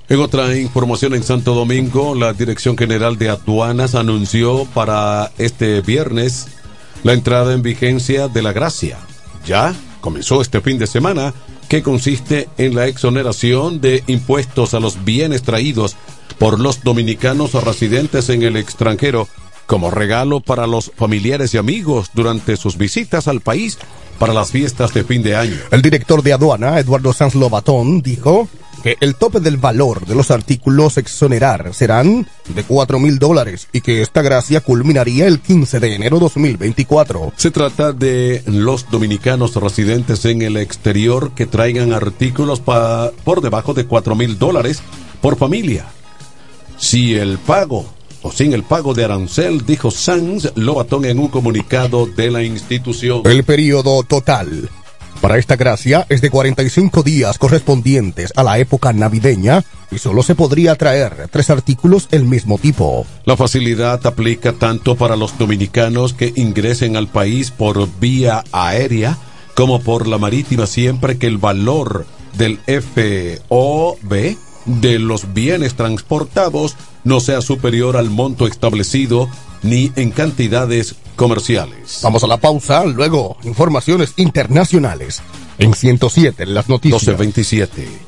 En 0.09 0.19
otra 0.21 0.55
información 0.55 1.15
en 1.15 1.23
Santo 1.23 1.53
Domingo, 1.53 2.15
la 2.15 2.31
Dirección 2.31 2.77
General 2.77 3.17
de 3.17 3.29
Aduanas 3.29 3.93
anunció 3.93 4.65
para 4.73 5.31
este 5.37 5.81
viernes 5.81 6.47
la 7.03 7.13
entrada 7.13 7.53
en 7.53 7.61
vigencia 7.61 8.29
de 8.29 8.41
la 8.41 8.53
gracia. 8.53 8.97
Ya 9.45 9.75
comenzó 9.99 10.41
este 10.41 10.61
fin 10.61 10.77
de 10.77 10.87
semana, 10.87 11.33
que 11.67 11.83
consiste 11.83 12.47
en 12.57 12.75
la 12.75 12.87
exoneración 12.87 13.81
de 13.81 14.03
impuestos 14.07 14.73
a 14.73 14.79
los 14.79 15.03
bienes 15.03 15.41
traídos 15.41 15.97
por 16.39 16.59
los 16.59 16.83
dominicanos 16.83 17.53
residentes 17.61 18.29
en 18.29 18.43
el 18.43 18.55
extranjero 18.55 19.27
como 19.67 19.91
regalo 19.91 20.39
para 20.39 20.65
los 20.65 20.91
familiares 20.95 21.53
y 21.53 21.57
amigos 21.57 22.09
durante 22.13 22.57
sus 22.57 22.77
visitas 22.77 23.27
al 23.27 23.41
país 23.41 23.77
para 24.17 24.33
las 24.33 24.49
fiestas 24.49 24.93
de 24.93 25.03
fin 25.03 25.21
de 25.21 25.35
año. 25.35 25.57
El 25.69 25.83
director 25.83 26.23
de 26.23 26.33
aduana, 26.33 26.79
Eduardo 26.79 27.13
Sanz 27.13 27.35
Lobatón, 27.35 28.01
dijo 28.01 28.47
que 28.83 28.97
el 29.01 29.15
tope 29.15 29.39
del 29.39 29.57
valor 29.57 30.05
de 30.05 30.15
los 30.15 30.31
artículos 30.31 30.97
exonerar 30.97 31.73
serán 31.73 32.27
de 32.53 32.63
4 32.63 32.99
mil 32.99 33.19
dólares 33.19 33.67
y 33.73 33.81
que 33.81 34.01
esta 34.01 34.21
gracia 34.21 34.61
culminaría 34.61 35.27
el 35.27 35.39
15 35.39 35.79
de 35.79 35.95
enero 35.95 36.19
2024. 36.19 37.33
Se 37.35 37.51
trata 37.51 37.91
de 37.91 38.43
los 38.45 38.89
dominicanos 38.89 39.55
residentes 39.55 40.25
en 40.25 40.41
el 40.41 40.57
exterior 40.57 41.31
que 41.31 41.45
traigan 41.45 41.93
artículos 41.93 42.61
por 42.61 43.41
debajo 43.41 43.73
de 43.73 43.85
4 43.85 44.15
mil 44.15 44.37
dólares 44.37 44.81
por 45.21 45.37
familia. 45.37 45.85
Si 46.77 47.15
el 47.15 47.39
pago 47.39 47.96
o 48.21 48.31
sin 48.31 48.53
el 48.53 48.63
pago 48.63 48.93
de 48.93 49.05
arancel, 49.05 49.65
dijo 49.65 49.91
Sanz 49.91 50.51
Lobatón 50.55 51.05
en 51.05 51.19
un 51.19 51.27
comunicado 51.27 52.05
de 52.05 52.31
la 52.31 52.43
institución. 52.43 53.21
El 53.25 53.43
periodo 53.43 54.03
total 54.03 54.69
para 55.21 55.37
esta 55.37 55.55
gracia 55.55 56.05
es 56.09 56.21
de 56.21 56.29
45 56.29 57.01
días 57.01 57.37
correspondientes 57.37 58.31
a 58.35 58.43
la 58.43 58.59
época 58.59 58.93
navideña 58.93 59.63
y 59.89 59.97
solo 59.97 60.21
se 60.21 60.35
podría 60.35 60.75
traer 60.75 61.27
tres 61.31 61.49
artículos 61.49 62.07
el 62.11 62.23
mismo 62.25 62.57
tipo. 62.57 63.05
La 63.25 63.35
facilidad 63.35 64.05
aplica 64.05 64.53
tanto 64.53 64.95
para 64.95 65.15
los 65.15 65.37
dominicanos 65.37 66.13
que 66.13 66.33
ingresen 66.35 66.95
al 66.95 67.07
país 67.07 67.51
por 67.51 67.87
vía 67.99 68.43
aérea 68.51 69.17
como 69.55 69.81
por 69.81 70.07
la 70.07 70.19
marítima 70.19 70.67
siempre 70.67 71.17
que 71.17 71.25
el 71.25 71.37
valor 71.37 72.05
del 72.37 72.59
FOB 72.59 74.37
de 74.67 74.99
los 74.99 75.33
bienes 75.33 75.73
transportados 75.75 76.75
no 77.03 77.19
sea 77.19 77.41
superior 77.41 77.97
al 77.97 78.09
monto 78.09 78.47
establecido 78.47 79.29
ni 79.63 79.91
en 79.95 80.11
cantidades 80.11 80.95
comerciales. 81.15 81.99
Vamos 82.03 82.23
a 82.23 82.27
la 82.27 82.37
pausa, 82.37 82.85
luego 82.85 83.37
informaciones 83.43 84.13
internacionales 84.17 85.21
en 85.57 85.73
107 85.73 86.43
en 86.43 86.53
las 86.53 86.69
noticias. 86.69 87.01
1227. 87.01 88.07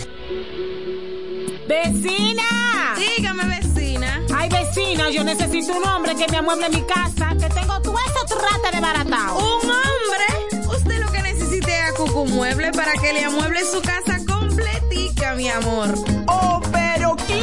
¡Vecina! 1.68 2.94
Dígame, 2.96 3.44
vecina. 3.44 4.22
Ay, 4.34 4.48
vecina, 4.48 5.10
yo 5.10 5.22
necesito 5.24 5.74
un 5.76 5.84
hombre 5.84 6.14
que 6.16 6.26
me 6.30 6.38
amueble 6.38 6.68
mi 6.70 6.82
casa, 6.82 7.36
que 7.38 7.48
tengo 7.48 7.80
todo 7.80 7.94
eso 8.06 8.24
trate 8.26 8.70
de 8.74 8.80
baratao. 8.80 9.38
¿Un 9.38 9.70
hombre? 9.70 10.26
Usted 10.66 10.98
lo 11.00 11.12
que 11.12 11.22
necesite 11.22 11.72
es 11.72 11.90
a 11.90 11.94
Cucu 11.94 12.26
Mueble 12.26 12.72
para 12.72 12.92
que 12.94 13.12
le 13.12 13.24
amueble 13.24 13.60
su 13.64 13.80
casa 13.82 14.18
completica, 14.26 15.34
mi 15.34 15.48
amor. 15.48 15.94
Oh, 16.26 16.60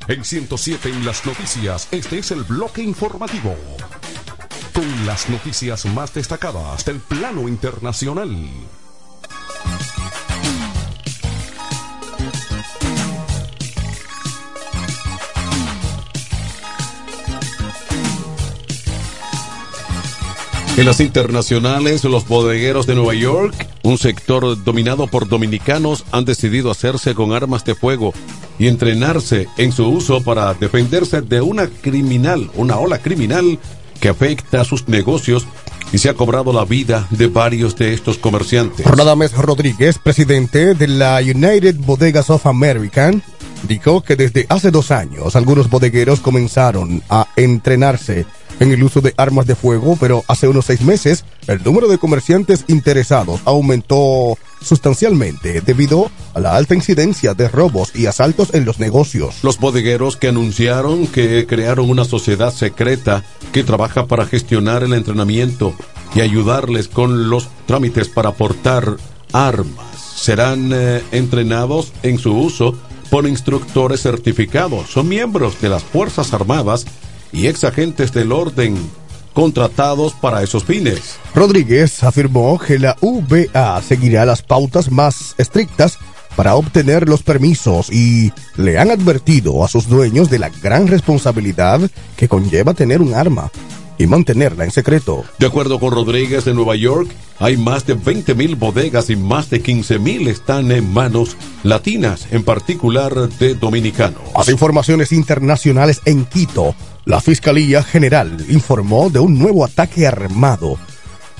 En 0.09 0.25
107 0.25 0.89
en 0.89 1.05
las 1.05 1.25
noticias, 1.25 1.87
este 1.91 2.19
es 2.19 2.31
el 2.31 2.43
bloque 2.43 2.83
informativo. 2.83 3.55
Con 4.73 5.05
las 5.05 5.29
noticias 5.29 5.85
más 5.85 6.13
destacadas 6.13 6.83
del 6.85 6.99
plano 6.99 7.47
internacional. 7.47 8.35
En 20.75 20.87
las 20.87 20.99
internacionales, 21.01 22.03
los 22.03 22.27
bodegueros 22.27 22.87
de 22.87 22.95
Nueva 22.95 23.13
York, 23.13 23.53
un 23.83 23.99
sector 23.99 24.63
dominado 24.63 25.05
por 25.05 25.27
dominicanos, 25.27 26.03
han 26.11 26.25
decidido 26.25 26.71
hacerse 26.71 27.13
con 27.13 27.31
armas 27.31 27.63
de 27.63 27.75
fuego 27.75 28.11
y 28.57 28.67
entrenarse 28.67 29.47
en 29.57 29.71
su 29.71 29.87
uso 29.87 30.23
para 30.23 30.51
defenderse 30.55 31.21
de 31.21 31.41
una 31.41 31.67
criminal, 31.67 32.49
una 32.55 32.79
ola 32.79 32.97
criminal 32.97 33.59
que 34.03 34.09
afecta 34.09 34.59
a 34.59 34.65
sus 34.65 34.89
negocios 34.89 35.47
y 35.93 35.97
se 35.97 36.09
ha 36.09 36.13
cobrado 36.13 36.51
la 36.51 36.65
vida 36.65 37.07
de 37.09 37.27
varios 37.27 37.77
de 37.77 37.93
estos 37.93 38.17
comerciantes. 38.17 38.85
Radames 38.85 39.31
Rodríguez, 39.31 39.97
presidente 39.97 40.73
de 40.73 40.87
la 40.89 41.21
United 41.21 41.77
Bodegas 41.77 42.29
of 42.29 42.45
America, 42.45 43.13
dijo 43.65 44.03
que 44.03 44.17
desde 44.17 44.45
hace 44.49 44.71
dos 44.71 44.91
años 44.91 45.37
algunos 45.37 45.69
bodegueros 45.69 46.19
comenzaron 46.19 47.01
a 47.09 47.29
entrenarse 47.37 48.25
en 48.59 48.71
el 48.71 48.83
uso 48.83 49.01
de 49.01 49.13
armas 49.17 49.47
de 49.47 49.55
fuego, 49.55 49.97
pero 49.99 50.23
hace 50.27 50.47
unos 50.47 50.65
seis 50.65 50.81
meses 50.81 51.25
el 51.47 51.63
número 51.63 51.87
de 51.87 51.97
comerciantes 51.97 52.65
interesados 52.67 53.41
aumentó 53.45 54.37
sustancialmente 54.61 55.61
debido 55.61 56.09
a 56.33 56.39
la 56.39 56.55
alta 56.55 56.75
incidencia 56.75 57.33
de 57.33 57.49
robos 57.49 57.95
y 57.95 58.05
asaltos 58.05 58.53
en 58.53 58.65
los 58.65 58.79
negocios. 58.79 59.35
Los 59.43 59.59
bodegueros 59.59 60.15
que 60.15 60.29
anunciaron 60.29 61.07
que 61.07 61.45
crearon 61.45 61.89
una 61.89 62.05
sociedad 62.05 62.53
secreta 62.53 63.23
que 63.51 63.63
trabaja 63.63 64.07
para 64.07 64.25
gestionar 64.25 64.83
el 64.83 64.93
entrenamiento 64.93 65.73
y 66.15 66.21
ayudarles 66.21 66.87
con 66.87 67.29
los 67.29 67.49
trámites 67.65 68.07
para 68.07 68.31
portar 68.31 68.97
armas 69.33 69.93
serán 70.15 70.71
eh, 70.73 71.03
entrenados 71.11 71.91
en 72.03 72.17
su 72.17 72.33
uso 72.33 72.77
por 73.09 73.27
instructores 73.27 74.01
certificados. 74.01 74.89
Son 74.89 75.07
miembros 75.07 75.59
de 75.61 75.69
las 75.69 75.83
Fuerzas 75.83 76.33
Armadas 76.33 76.85
y 77.33 77.47
ex 77.47 77.63
agentes 77.63 78.13
del 78.13 78.31
orden 78.31 78.77
contratados 79.33 80.13
para 80.13 80.43
esos 80.43 80.63
fines. 80.63 81.17
Rodríguez 81.33 82.03
afirmó 82.03 82.59
que 82.59 82.79
la 82.79 82.95
UBA 83.01 83.81
seguirá 83.81 84.25
las 84.25 84.43
pautas 84.43 84.91
más 84.91 85.35
estrictas 85.37 85.97
para 86.35 86.55
obtener 86.55 87.09
los 87.09 87.23
permisos 87.23 87.91
y 87.91 88.31
le 88.55 88.79
han 88.79 88.91
advertido 88.91 89.63
a 89.63 89.67
sus 89.67 89.87
dueños 89.87 90.29
de 90.29 90.39
la 90.39 90.49
gran 90.49 90.87
responsabilidad 90.87 91.81
que 92.15 92.27
conlleva 92.27 92.73
tener 92.73 93.01
un 93.01 93.13
arma 93.13 93.51
y 93.97 94.07
mantenerla 94.07 94.63
en 94.63 94.71
secreto. 94.71 95.23
De 95.37 95.45
acuerdo 95.45 95.79
con 95.79 95.91
Rodríguez 95.93 96.45
de 96.45 96.53
Nueva 96.53 96.75
York, 96.75 97.09
hay 97.39 97.57
más 97.57 97.85
de 97.85 97.95
20.000 97.95 98.57
bodegas 98.57 99.09
y 99.09 99.15
más 99.15 99.49
de 99.49 99.61
15.000 99.61 100.27
están 100.27 100.71
en 100.71 100.91
manos 100.91 101.37
latinas, 101.63 102.27
en 102.31 102.43
particular 102.43 103.13
de 103.29 103.55
dominicanos. 103.55 104.21
Las 104.35 104.49
informaciones 104.49 105.11
internacionales 105.11 106.01
en 106.05 106.25
Quito, 106.25 106.75
la 107.05 107.19
Fiscalía 107.19 107.83
General 107.83 108.45
informó 108.49 109.09
de 109.09 109.19
un 109.19 109.37
nuevo 109.37 109.65
ataque 109.65 110.07
armado 110.07 110.77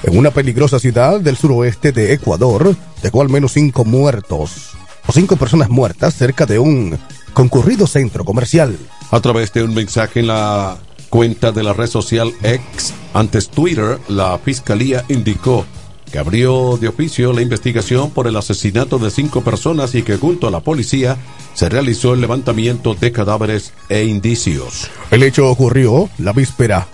en 0.04 0.17
una 0.17 0.32
peligrosa 0.32 0.80
ciudad 0.80 1.21
del 1.21 1.38
suroeste 1.38 1.91
de 1.91 2.13
Ecuador. 2.13 2.76
Dejó 3.02 3.21
al 3.21 3.30
menos 3.30 3.54
cinco 3.54 3.86
muertos 3.86 4.71
o 5.08 5.12
cinco 5.12 5.36
personas 5.38 5.69
muertas 5.69 6.15
cerca 6.15 6.45
de 6.45 6.60
un 6.60 6.97
concurrido 7.34 7.88
centro 7.88 8.26
comercial. 8.26 8.78
A 9.12 9.19
través 9.21 9.54
de 9.54 9.63
un 9.63 9.73
mensaje 9.73 10.19
en 10.19 10.28
la 10.28 10.78
cuenta 11.10 11.52
de 11.52 11.63
la 11.63 11.73
red 11.73 11.88
social 11.88 12.34
X, 12.41 12.93
antes 13.13 13.49
Twitter, 13.49 13.99
la 14.10 14.38
fiscalía 14.39 15.06
indicó 15.08 15.65
que 16.13 16.19
abrió 16.19 16.78
de 16.78 16.89
oficio 16.89 17.34
la 17.34 17.41
investigación 17.41 18.12
por 18.12 18.28
el 18.28 18.36
asesinato 18.36 18.99
de 18.99 19.10
cinco 19.10 19.41
personas 19.41 19.95
y 19.95 20.04
que 20.04 20.17
junto 20.17 20.47
a 20.47 20.52
la 20.52 20.60
policía 20.60 21.17
se 21.56 21.69
realizó 21.69 22.13
el 22.13 22.21
levantamiento 22.21 22.93
de 22.93 23.12
cadáveres 23.12 23.73
e 23.89 24.04
indicios. 24.04 24.91
El 25.10 25.23
hecho 25.23 25.49
ocurrió 25.49 26.12
la 26.19 26.32
víspera 26.32 26.88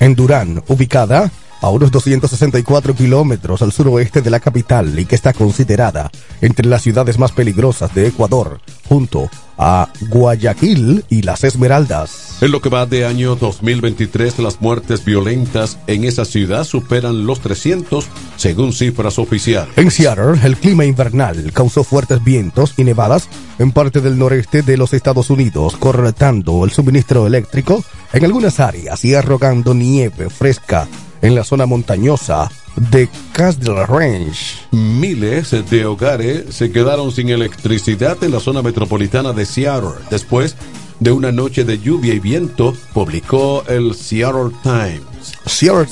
en 0.00 0.16
Durán, 0.16 0.64
ubicada 0.66 1.30
a 1.60 1.70
unos 1.70 1.90
264 1.90 2.94
kilómetros 2.94 3.62
al 3.62 3.72
suroeste 3.72 4.22
de 4.22 4.30
la 4.30 4.40
capital 4.40 4.98
y 4.98 5.06
que 5.06 5.14
está 5.14 5.32
considerada 5.32 6.10
entre 6.40 6.66
las 6.66 6.82
ciudades 6.82 7.18
más 7.18 7.32
peligrosas 7.32 7.94
de 7.94 8.08
Ecuador, 8.08 8.60
junto 8.88 9.30
a 9.56 9.88
Guayaquil 10.08 11.04
y 11.08 11.22
Las 11.22 11.44
Esmeraldas. 11.44 12.38
En 12.40 12.50
lo 12.50 12.60
que 12.60 12.68
va 12.68 12.86
de 12.86 13.06
año 13.06 13.36
2023, 13.36 14.38
las 14.40 14.60
muertes 14.60 15.04
violentas 15.04 15.78
en 15.86 16.04
esa 16.04 16.24
ciudad 16.24 16.64
superan 16.64 17.26
los 17.26 17.40
300, 17.40 18.06
según 18.36 18.72
cifras 18.72 19.18
oficiales. 19.18 19.76
En 19.76 19.90
Seattle, 19.90 20.40
el 20.42 20.56
clima 20.56 20.84
invernal 20.84 21.52
causó 21.52 21.84
fuertes 21.84 22.22
vientos 22.22 22.74
y 22.76 22.84
nevadas 22.84 23.28
en 23.58 23.72
parte 23.72 24.00
del 24.00 24.18
noreste 24.18 24.62
de 24.62 24.76
los 24.76 24.92
Estados 24.92 25.30
Unidos, 25.30 25.76
cortando 25.76 26.64
el 26.64 26.70
suministro 26.70 27.26
eléctrico 27.26 27.84
en 28.12 28.24
algunas 28.24 28.60
áreas 28.60 29.04
y 29.04 29.14
arrogando 29.14 29.74
nieve 29.74 30.28
fresca 30.30 30.88
en 31.22 31.34
la 31.34 31.44
zona 31.44 31.66
montañosa 31.66 32.50
de 32.90 33.08
Castle 33.32 33.86
Range. 33.86 34.66
Miles 34.72 35.54
de 35.70 35.86
hogares 35.86 36.54
se 36.54 36.70
quedaron 36.70 37.12
sin 37.12 37.28
electricidad 37.28 38.22
en 38.22 38.32
la 38.32 38.40
zona 38.40 38.62
metropolitana 38.62 39.32
de 39.32 39.46
Seattle 39.46 40.00
después 40.10 40.56
de 41.00 41.12
una 41.12 41.32
noche 41.32 41.64
de 41.64 41.78
lluvia 41.78 42.14
y 42.14 42.20
viento, 42.20 42.74
publicó 42.92 43.64
el 43.68 43.94
Seattle 43.94 44.50
Times. 44.62 45.32
Seattle, 45.46 45.88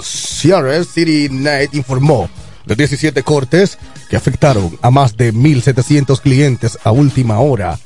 Seattle 0.00 0.84
City 0.84 1.28
Night 1.30 1.74
informó 1.74 2.28
de 2.66 2.74
17 2.74 3.22
cortes 3.22 3.78
que 4.08 4.16
afectaron 4.16 4.76
a 4.80 4.90
más 4.90 5.16
de 5.16 5.32
1.700 5.32 6.20
clientes 6.20 6.78
a 6.84 6.92
última 6.92 7.40
hora 7.40 7.78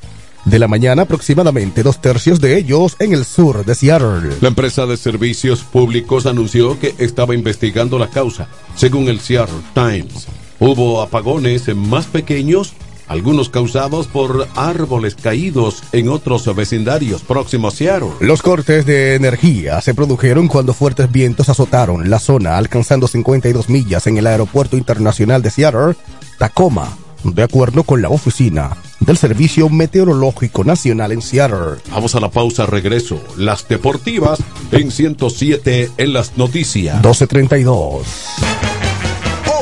de 0.49 0.59
la 0.59 0.69
mañana, 0.69 1.03
aproximadamente 1.03 1.83
dos 1.83 2.01
tercios 2.01 2.41
de 2.41 2.57
ellos 2.57 2.97
en 2.99 3.13
el 3.13 3.25
sur 3.25 3.65
de 3.65 3.75
Seattle. 3.75 4.37
La 4.41 4.49
empresa 4.49 4.87
de 4.87 4.97
servicios 4.97 5.63
públicos 5.63 6.27
anunció 6.27 6.79
que 6.79 6.95
estaba 6.99 7.35
investigando 7.35 7.99
la 7.99 8.09
causa. 8.09 8.49
Según 8.75 9.09
el 9.09 9.21
Seattle 9.21 9.63
Times, 9.75 10.27
hubo 10.59 11.03
apagones 11.03 11.75
más 11.77 12.07
pequeños, 12.07 12.73
algunos 13.09 13.49
causados 13.49 14.07
por 14.07 14.49
árboles 14.55 15.15
caídos 15.15 15.83
en 15.93 16.09
otros 16.09 16.55
vecindarios 16.55 17.23
próximos 17.23 17.75
a 17.75 17.77
Seattle. 17.77 18.11
Los 18.21 18.43
cortes 18.43 18.87
de 18.87 19.15
energía 19.15 19.81
se 19.81 19.95
produjeron 19.95 20.49
cuando 20.49 20.73
fuertes 20.73 21.11
vientos 21.11 21.49
azotaron 21.49 22.09
la 22.09 22.19
zona, 22.19 22.57
alcanzando 22.57 23.07
52 23.07 23.69
millas 23.69 24.07
en 24.07 24.17
el 24.19 24.27
aeropuerto 24.27 24.77
internacional 24.77 25.43
de 25.43 25.51
Seattle, 25.51 25.95
Tacoma, 26.39 26.97
de 27.35 27.43
acuerdo 27.43 27.83
con 27.83 28.03
la 28.03 28.09
oficina 28.09 28.77
del 29.01 29.17
Servicio 29.17 29.69
Meteorológico 29.69 30.64
Nacional 30.64 31.12
en 31.12 31.23
Seattle. 31.23 31.81
Vamos 31.91 32.14
a 32.14 32.21
la 32.21 32.31
pausa, 32.31 32.67
regreso. 32.67 33.23
Las 33.37 33.67
deportivas 33.69 34.38
en 34.73 34.91
107 34.91 35.91
en 35.97 36.12
las 36.12 36.37
noticias. 36.37 36.95
1232. 36.97 38.07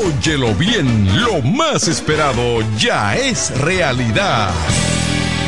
Óyelo 0.05 0.55
bien, 0.55 1.22
lo 1.22 1.42
más 1.42 1.88
esperado 1.88 2.61
ya 2.79 3.16
es 3.16 3.57
realidad. 3.61 4.50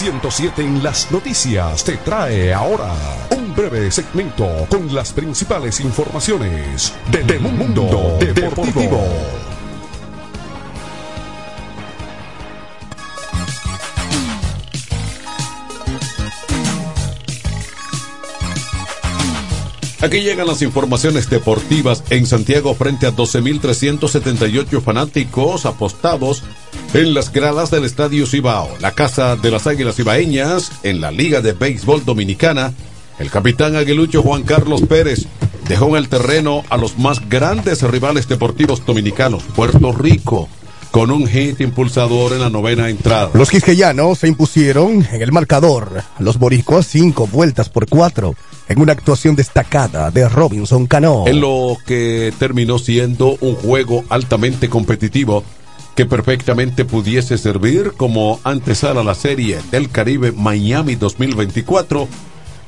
...107 0.00 0.60
en 0.60 0.82
las 0.82 1.12
noticias 1.12 1.84
te 1.84 1.98
trae 1.98 2.54
ahora 2.54 2.94
un 3.36 3.54
breve 3.54 3.90
segmento 3.90 4.48
con 4.70 4.94
las 4.94 5.12
principales 5.12 5.78
informaciones 5.80 6.94
de, 7.10 7.22
de 7.22 7.38
Mundo 7.38 8.16
Deportivo. 8.18 9.49
Aquí 20.02 20.22
llegan 20.22 20.46
las 20.46 20.62
informaciones 20.62 21.28
deportivas 21.28 22.02
en 22.08 22.24
Santiago 22.24 22.74
frente 22.74 23.06
a 23.06 23.14
12.378 23.14 24.80
fanáticos 24.80 25.66
apostados 25.66 26.42
en 26.94 27.12
las 27.12 27.30
gradas 27.30 27.70
del 27.70 27.84
Estadio 27.84 28.26
Cibao, 28.26 28.70
la 28.80 28.92
casa 28.92 29.36
de 29.36 29.50
las 29.50 29.66
Águilas 29.66 29.96
Cibaeñas, 29.96 30.72
en 30.84 31.02
la 31.02 31.10
Liga 31.10 31.42
de 31.42 31.52
Béisbol 31.52 32.06
Dominicana. 32.06 32.72
El 33.18 33.30
capitán 33.30 33.76
aguilucho 33.76 34.22
Juan 34.22 34.42
Carlos 34.44 34.80
Pérez 34.88 35.26
dejó 35.68 35.88
en 35.88 35.96
el 35.96 36.08
terreno 36.08 36.64
a 36.70 36.78
los 36.78 36.96
más 36.96 37.28
grandes 37.28 37.82
rivales 37.82 38.26
deportivos 38.26 38.86
dominicanos, 38.86 39.42
Puerto 39.54 39.92
Rico, 39.92 40.48
con 40.90 41.10
un 41.10 41.28
hit 41.28 41.60
impulsador 41.60 42.32
en 42.32 42.40
la 42.40 42.48
novena 42.48 42.88
entrada. 42.88 43.32
Los 43.34 43.50
quisqueyanos 43.50 44.20
se 44.20 44.28
impusieron 44.28 45.06
en 45.12 45.20
el 45.20 45.30
marcador. 45.30 46.02
Los 46.18 46.38
boricuas 46.38 46.86
cinco 46.86 47.26
vueltas 47.26 47.68
por 47.68 47.86
cuatro 47.86 48.34
en 48.70 48.80
una 48.80 48.92
actuación 48.92 49.34
destacada 49.34 50.12
de 50.12 50.28
Robinson 50.28 50.86
Cano. 50.86 51.24
En 51.26 51.40
lo 51.40 51.76
que 51.86 52.32
terminó 52.38 52.78
siendo 52.78 53.36
un 53.40 53.56
juego 53.56 54.04
altamente 54.08 54.68
competitivo 54.68 55.42
que 55.96 56.06
perfectamente 56.06 56.84
pudiese 56.84 57.36
servir 57.36 57.94
como 57.96 58.38
antesala 58.44 59.00
a 59.00 59.04
la 59.04 59.16
serie 59.16 59.58
del 59.72 59.90
Caribe 59.90 60.30
Miami 60.30 60.94
2024, 60.94 62.06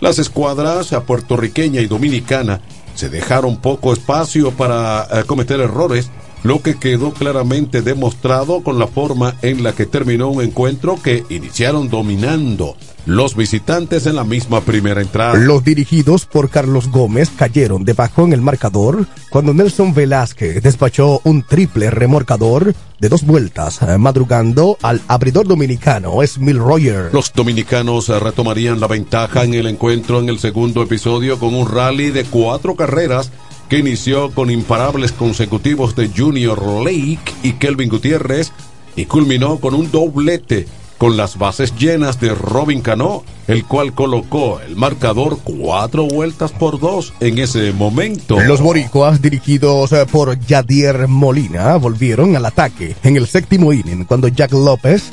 las 0.00 0.18
escuadras 0.18 0.92
puertorriqueña 1.06 1.80
y 1.80 1.86
dominicana 1.86 2.60
se 2.96 3.08
dejaron 3.08 3.58
poco 3.58 3.92
espacio 3.92 4.50
para 4.50 5.04
eh, 5.04 5.22
cometer 5.24 5.60
errores, 5.60 6.10
lo 6.42 6.62
que 6.62 6.76
quedó 6.76 7.12
claramente 7.12 7.82
demostrado 7.82 8.62
con 8.62 8.78
la 8.78 8.86
forma 8.86 9.36
en 9.42 9.62
la 9.62 9.72
que 9.72 9.86
terminó 9.86 10.28
un 10.28 10.42
encuentro 10.42 10.98
que 11.02 11.24
iniciaron 11.28 11.88
dominando 11.88 12.76
los 13.06 13.34
visitantes 13.34 14.06
en 14.06 14.16
la 14.16 14.24
misma 14.24 14.60
primera 14.60 15.00
entrada. 15.00 15.34
Los 15.34 15.64
dirigidos 15.64 16.26
por 16.26 16.50
Carlos 16.50 16.88
Gómez 16.88 17.30
cayeron 17.34 17.84
debajo 17.84 18.24
en 18.24 18.32
el 18.32 18.40
marcador 18.40 19.06
cuando 19.30 19.54
Nelson 19.54 19.92
Velázquez 19.94 20.62
despachó 20.62 21.20
un 21.24 21.42
triple 21.42 21.90
remorcador 21.90 22.74
de 23.00 23.08
dos 23.08 23.24
vueltas, 23.24 23.82
eh, 23.82 23.98
madrugando 23.98 24.78
al 24.82 25.00
abridor 25.08 25.48
dominicano 25.48 26.24
Smil 26.24 26.58
Roger. 26.58 27.10
Los 27.12 27.32
dominicanos 27.32 28.08
eh, 28.08 28.20
retomarían 28.20 28.78
la 28.78 28.86
ventaja 28.86 29.42
en 29.42 29.54
el 29.54 29.66
encuentro 29.66 30.20
en 30.20 30.28
el 30.28 30.38
segundo 30.38 30.82
episodio 30.82 31.38
con 31.38 31.54
un 31.54 31.68
rally 31.68 32.10
de 32.10 32.24
cuatro 32.24 32.76
carreras 32.76 33.32
que 33.72 33.78
inició 33.78 34.30
con 34.32 34.50
imparables 34.50 35.12
consecutivos 35.12 35.96
de 35.96 36.10
Junior 36.14 36.62
Lake 36.84 37.32
y 37.42 37.54
Kelvin 37.54 37.88
Gutiérrez 37.88 38.52
y 38.96 39.06
culminó 39.06 39.60
con 39.60 39.72
un 39.72 39.90
doblete 39.90 40.66
con 40.98 41.16
las 41.16 41.38
bases 41.38 41.74
llenas 41.76 42.20
de 42.20 42.34
Robin 42.34 42.82
Cano, 42.82 43.24
el 43.48 43.64
cual 43.64 43.94
colocó 43.94 44.60
el 44.60 44.76
marcador 44.76 45.38
cuatro 45.42 46.04
vueltas 46.04 46.52
por 46.52 46.78
dos 46.78 47.14
en 47.20 47.38
ese 47.38 47.72
momento. 47.72 48.38
Los 48.40 48.60
boricuas, 48.60 49.22
dirigidos 49.22 49.90
eh, 49.92 50.04
por 50.04 50.38
Yadier 50.38 51.08
Molina, 51.08 51.74
volvieron 51.76 52.36
al 52.36 52.44
ataque 52.44 52.94
en 53.02 53.16
el 53.16 53.26
séptimo 53.26 53.72
inning 53.72 54.04
cuando 54.04 54.28
Jack 54.28 54.52
López 54.52 55.04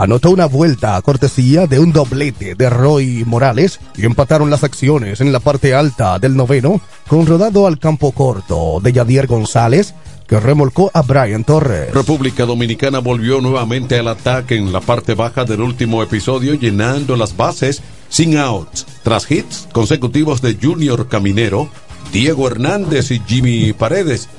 anotó 0.00 0.30
una 0.30 0.46
vuelta 0.46 0.96
a 0.96 1.02
cortesía 1.02 1.66
de 1.66 1.78
un 1.78 1.92
doblete 1.92 2.54
de 2.54 2.70
Roy 2.70 3.22
Morales 3.26 3.80
y 3.98 4.06
empataron 4.06 4.48
las 4.48 4.64
acciones 4.64 5.20
en 5.20 5.30
la 5.30 5.40
parte 5.40 5.74
alta 5.74 6.18
del 6.18 6.36
noveno 6.36 6.80
con 7.06 7.26
rodado 7.26 7.66
al 7.66 7.78
campo 7.78 8.10
corto 8.12 8.80
de 8.82 8.94
Yadier 8.94 9.26
González 9.26 9.92
que 10.26 10.40
remolcó 10.40 10.90
a 10.94 11.02
Brian 11.02 11.44
Torres. 11.44 11.92
República 11.92 12.46
Dominicana 12.46 13.00
volvió 13.00 13.42
nuevamente 13.42 13.98
al 13.98 14.08
ataque 14.08 14.56
en 14.56 14.72
la 14.72 14.80
parte 14.80 15.14
baja 15.14 15.44
del 15.44 15.60
último 15.60 16.02
episodio, 16.02 16.54
llenando 16.54 17.14
las 17.14 17.36
bases 17.36 17.82
sin 18.08 18.38
outs, 18.38 18.86
tras 19.02 19.30
hits 19.30 19.68
consecutivos 19.70 20.40
de 20.40 20.56
Junior 20.60 21.08
Caminero, 21.08 21.68
Diego 22.10 22.46
Hernández 22.46 23.10
y 23.10 23.20
Jimmy 23.26 23.74
Paredes, 23.74 24.30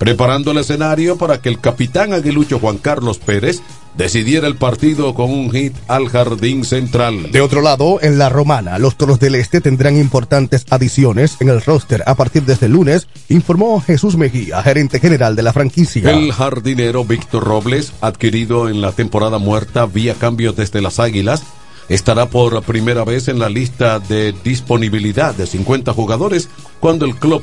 preparando 0.00 0.52
el 0.52 0.58
escenario 0.58 1.18
para 1.18 1.42
que 1.42 1.50
el 1.50 1.60
capitán 1.60 2.14
aguilucho 2.14 2.58
Juan 2.58 2.78
Carlos 2.78 3.18
Pérez 3.18 3.60
decidiera 3.98 4.46
el 4.46 4.56
partido 4.56 5.12
con 5.12 5.30
un 5.30 5.50
hit 5.50 5.74
al 5.88 6.08
jardín 6.08 6.64
central. 6.64 7.30
De 7.30 7.42
otro 7.42 7.60
lado, 7.60 7.98
en 8.00 8.16
la 8.16 8.30
romana, 8.30 8.78
los 8.78 8.96
toros 8.96 9.20
del 9.20 9.34
este 9.34 9.60
tendrán 9.60 9.98
importantes 9.98 10.64
adiciones 10.70 11.36
en 11.40 11.50
el 11.50 11.60
roster 11.60 12.02
a 12.06 12.14
partir 12.14 12.44
de 12.44 12.54
este 12.54 12.70
lunes, 12.70 13.08
informó 13.28 13.78
Jesús 13.82 14.16
Mejía, 14.16 14.62
gerente 14.62 15.00
general 15.00 15.36
de 15.36 15.42
la 15.42 15.52
franquicia. 15.52 16.10
El 16.10 16.32
jardinero 16.32 17.04
Víctor 17.04 17.44
Robles, 17.44 17.92
adquirido 18.00 18.70
en 18.70 18.80
la 18.80 18.92
temporada 18.92 19.36
muerta 19.36 19.84
vía 19.84 20.14
cambio 20.14 20.54
desde 20.54 20.80
las 20.80 20.98
Águilas, 20.98 21.42
estará 21.90 22.24
por 22.30 22.62
primera 22.62 23.04
vez 23.04 23.28
en 23.28 23.38
la 23.38 23.50
lista 23.50 23.98
de 23.98 24.32
disponibilidad 24.44 25.34
de 25.34 25.46
50 25.46 25.92
jugadores 25.92 26.48
cuando 26.78 27.04
el 27.04 27.16
club 27.16 27.42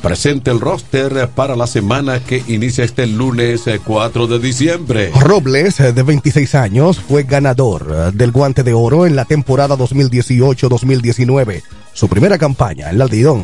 presente 0.00 0.50
el 0.50 0.60
roster 0.60 1.28
para 1.28 1.56
la 1.56 1.66
semana 1.66 2.20
que 2.20 2.42
inicia 2.48 2.84
este 2.84 3.06
lunes 3.06 3.66
eh, 3.66 3.80
4 3.84 4.26
de 4.26 4.38
diciembre. 4.38 5.10
Robles, 5.20 5.80
eh, 5.80 5.92
de 5.92 6.02
26 6.02 6.54
años, 6.54 6.98
fue 6.98 7.24
ganador 7.24 7.86
eh, 7.90 8.10
del 8.14 8.32
guante 8.32 8.62
de 8.62 8.72
oro 8.72 9.06
en 9.06 9.16
la 9.16 9.24
temporada 9.24 9.76
2018-2019, 9.76 11.62
su 11.92 12.08
primera 12.08 12.38
campaña 12.38 12.90
en 12.90 12.98
la 12.98 13.04
Aldidón. 13.04 13.42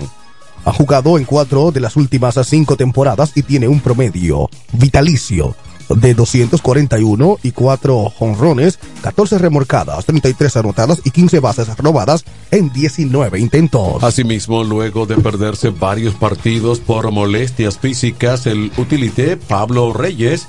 Ha 0.65 0.73
jugado 0.73 1.19
en 1.19 1.25
cuatro 1.25 1.71
de 1.71 1.81
las 1.81 1.97
últimas 1.97 2.39
cinco 2.47 2.77
temporadas 2.77 3.33
y 3.35 3.43
tiene 3.43 3.69
un 3.69 3.81
promedio 3.81 4.51
vitalicio 4.73 5.55
de 5.89 6.15
241 6.15 7.39
y 7.43 7.53
4 7.53 8.11
jonrones, 8.11 8.79
14 9.03 9.39
remorcadas, 9.39 10.05
33 10.07 10.57
anotadas 10.57 11.01
y 11.05 11.11
15 11.11 11.41
bases 11.41 11.77
robadas 11.79 12.25
en 12.51 12.73
19 12.73 13.39
intentos. 13.39 14.03
Asimismo, 14.03 14.65
luego 14.65 15.07
de 15.07 15.17
perderse 15.17 15.71
varios 15.71 16.15
partidos 16.15 16.81
por 16.81 17.11
molestias 17.11 17.79
físicas, 17.79 18.47
el 18.47 18.73
utilité 18.77 19.37
Pablo 19.37 19.93
Reyes, 19.93 20.49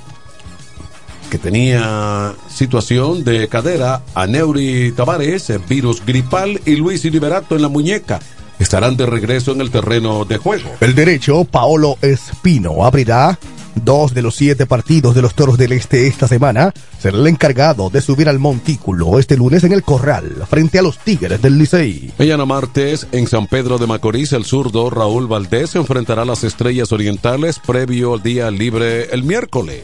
que 1.30 1.38
tenía 1.38 2.34
situación 2.48 3.24
de 3.24 3.48
cadera, 3.48 4.02
Aneuri 4.14 4.92
Tavares, 4.92 5.52
virus 5.68 6.04
gripal 6.04 6.60
y 6.66 6.76
Luis 6.76 7.04
Liberato 7.04 7.54
en 7.56 7.62
la 7.62 7.68
muñeca. 7.68 8.20
Estarán 8.58 8.96
de 8.96 9.06
regreso 9.06 9.52
en 9.52 9.62
el 9.62 9.70
terreno 9.70 10.26
de 10.26 10.36
juego. 10.36 10.70
El 10.80 10.94
derecho, 10.94 11.44
Paolo 11.44 11.96
Espino, 12.02 12.84
abrirá 12.84 13.38
dos 13.74 14.14
de 14.14 14.22
los 14.22 14.34
siete 14.34 14.66
partidos 14.66 15.14
de 15.14 15.22
los 15.22 15.34
Toros 15.34 15.58
del 15.58 15.72
Este 15.72 16.06
esta 16.06 16.28
semana. 16.28 16.72
Será 16.98 17.18
el 17.18 17.26
encargado 17.26 17.90
de 17.90 18.00
subir 18.00 18.28
al 18.28 18.38
montículo 18.38 19.18
este 19.18 19.36
lunes 19.36 19.64
en 19.64 19.72
el 19.72 19.82
Corral, 19.82 20.44
frente 20.48 20.78
a 20.78 20.82
los 20.82 20.98
Tigres 20.98 21.40
del 21.42 21.58
Licey. 21.58 22.12
Mañana 22.18 22.44
martes, 22.44 23.06
en 23.12 23.26
San 23.26 23.46
Pedro 23.46 23.78
de 23.78 23.86
Macorís, 23.86 24.32
el 24.32 24.44
zurdo 24.44 24.90
Raúl 24.90 25.26
Valdés 25.26 25.74
enfrentará 25.74 26.22
a 26.22 26.26
las 26.26 26.44
Estrellas 26.44 26.92
Orientales 26.92 27.58
previo 27.58 28.14
al 28.14 28.22
día 28.22 28.50
libre 28.50 29.12
el 29.12 29.24
miércoles. 29.24 29.82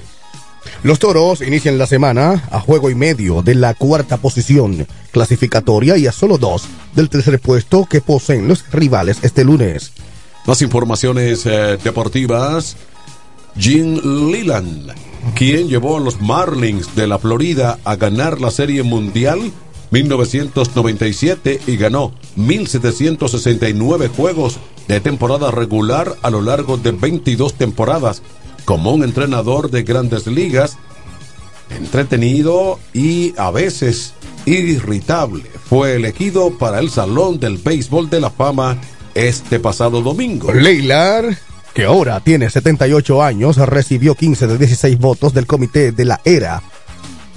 Los 0.82 0.98
toros 0.98 1.40
inician 1.40 1.78
la 1.78 1.86
semana 1.86 2.44
a 2.50 2.60
juego 2.60 2.90
y 2.90 2.94
medio 2.94 3.42
de 3.42 3.54
la 3.54 3.74
cuarta 3.74 4.16
posición 4.16 4.86
clasificatoria 5.10 5.96
y 5.96 6.06
a 6.06 6.12
solo 6.12 6.38
dos 6.38 6.64
del 6.94 7.08
tercer 7.08 7.40
puesto 7.40 7.86
que 7.86 8.00
poseen 8.00 8.48
los 8.48 8.68
rivales 8.70 9.18
este 9.22 9.44
lunes. 9.44 9.92
Más 10.46 10.62
informaciones 10.62 11.44
eh, 11.46 11.78
deportivas. 11.82 12.76
Jim 13.58 14.00
Leland, 14.30 14.92
quien 15.34 15.68
llevó 15.68 15.96
a 15.96 16.00
los 16.00 16.20
Marlins 16.20 16.94
de 16.94 17.06
la 17.06 17.18
Florida 17.18 17.78
a 17.84 17.96
ganar 17.96 18.40
la 18.40 18.50
Serie 18.50 18.82
Mundial 18.82 19.52
1997 19.90 21.60
y 21.66 21.76
ganó 21.76 22.12
1.769 22.36 24.08
juegos 24.08 24.58
de 24.88 25.00
temporada 25.00 25.50
regular 25.50 26.16
a 26.22 26.30
lo 26.30 26.42
largo 26.42 26.76
de 26.76 26.92
22 26.92 27.54
temporadas 27.54 28.22
como 28.64 28.92
un 28.92 29.04
entrenador 29.04 29.70
de 29.70 29.84
grandes 29.84 30.26
ligas, 30.26 30.76
entretenido 31.70 32.78
y 32.92 33.32
a 33.38 33.50
veces 33.50 34.14
irritable. 34.44 35.44
Fue 35.68 35.96
elegido 35.96 36.58
para 36.58 36.80
el 36.80 36.90
Salón 36.90 37.40
del 37.40 37.58
Béisbol 37.58 38.10
de 38.10 38.20
la 38.20 38.30
Fama 38.30 38.76
este 39.14 39.58
pasado 39.60 40.02
domingo. 40.02 40.52
Leilar, 40.52 41.38
que 41.76 41.84
ahora 41.84 42.20
tiene 42.20 42.48
78 42.48 43.22
años, 43.22 43.58
recibió 43.58 44.14
15 44.14 44.46
de 44.46 44.56
16 44.56 44.98
votos 44.98 45.34
del 45.34 45.46
comité 45.46 45.92
de 45.92 46.06
la 46.06 46.22
era 46.24 46.62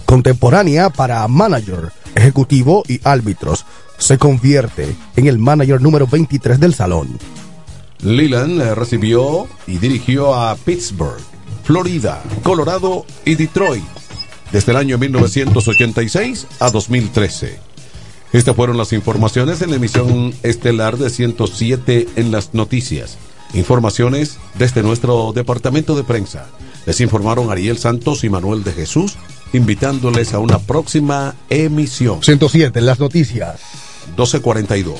contemporánea 0.05 0.89
para 0.89 1.27
manager, 1.27 1.91
ejecutivo 2.15 2.83
y 2.87 3.01
árbitros. 3.03 3.65
Se 3.97 4.17
convierte 4.17 4.95
en 5.17 5.27
el 5.27 5.39
manager 5.39 5.81
número 5.81 6.07
23 6.07 6.57
del 6.57 6.73
salón. 6.73 7.19
Leland 8.01 8.61
eh, 8.61 8.75
recibió 8.75 9.49
y 9.67 9.77
dirigió 9.77 10.33
a 10.33 10.55
Pittsburgh, 10.55 11.19
Florida, 11.65 12.23
Colorado 12.41 13.05
y 13.25 13.35
Detroit 13.35 13.83
desde 14.53 14.71
el 14.71 14.77
año 14.77 14.97
1986 14.97 16.47
a 16.61 16.69
2013. 16.71 17.59
Estas 18.31 18.55
fueron 18.55 18.77
las 18.77 18.93
informaciones 18.93 19.61
en 19.61 19.71
la 19.71 19.75
emisión 19.75 20.33
estelar 20.43 20.95
de 20.97 21.09
107 21.09 22.07
en 22.15 22.31
las 22.31 22.53
noticias. 22.53 23.17
Informaciones 23.53 24.37
desde 24.55 24.83
nuestro 24.83 25.31
departamento 25.33 25.95
de 25.95 26.03
prensa. 26.03 26.47
Les 26.85 27.01
informaron 27.01 27.51
Ariel 27.51 27.77
Santos 27.77 28.23
y 28.23 28.29
Manuel 28.29 28.63
de 28.63 28.73
Jesús, 28.73 29.17
invitándoles 29.53 30.33
a 30.33 30.39
una 30.39 30.59
próxima 30.59 31.35
emisión. 31.49 32.23
107 32.23 32.79
en 32.79 32.85
las 32.85 32.99
noticias. 32.99 33.59
1242. 34.17 34.99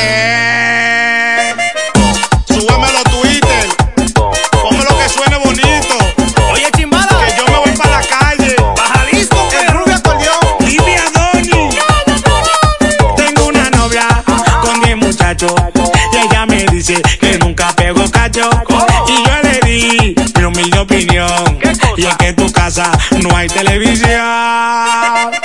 eh, 0.00 1.54
mujer. 1.54 2.16
Súbemelo 2.46 3.02
Twitter, 3.04 3.66
póngalo 4.62 4.98
que 4.98 5.08
suene 5.08 5.36
bonito. 5.38 5.96
Oye, 6.52 6.70
chimbala, 6.76 7.08
que 7.08 7.36
yo 7.36 7.44
me 7.46 7.58
voy 7.58 7.76
para 7.76 8.00
la 8.00 8.06
calle. 8.06 8.56
Baja 8.76 9.04
listo, 9.12 9.36
el 9.60 9.68
rubio 9.74 9.96
acordeón, 9.96 10.40
Livia 10.60 11.04
Doni. 11.14 11.70
Tengo 13.16 13.46
una 13.46 13.70
novia 13.70 14.06
con 14.62 14.80
mi 14.80 14.94
muchacho 14.94 15.54
y 16.12 16.16
ella 16.16 16.46
me 16.46 16.64
dice 16.66 17.02
que 17.20 17.38
nunca 17.38 17.72
pego 17.72 18.08
cacho. 18.10 18.50
Y 19.08 19.24
yo 19.26 19.42
le 19.42 19.60
di 19.66 20.14
mi 20.36 20.44
humilde 20.44 20.78
opinión 20.78 21.58
y 21.96 22.04
es 22.04 22.16
que 22.16 22.28
en 22.28 22.36
tu 22.36 22.50
casa 22.52 22.90
no 23.22 23.36
hay 23.36 23.48
televisión. 23.48 25.37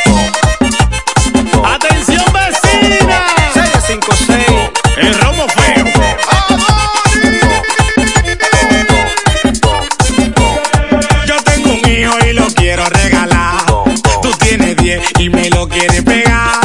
Y 15.20 15.30
me 15.30 15.50
lo 15.50 15.68
quieres 15.68 16.04
pegar. 16.04 16.60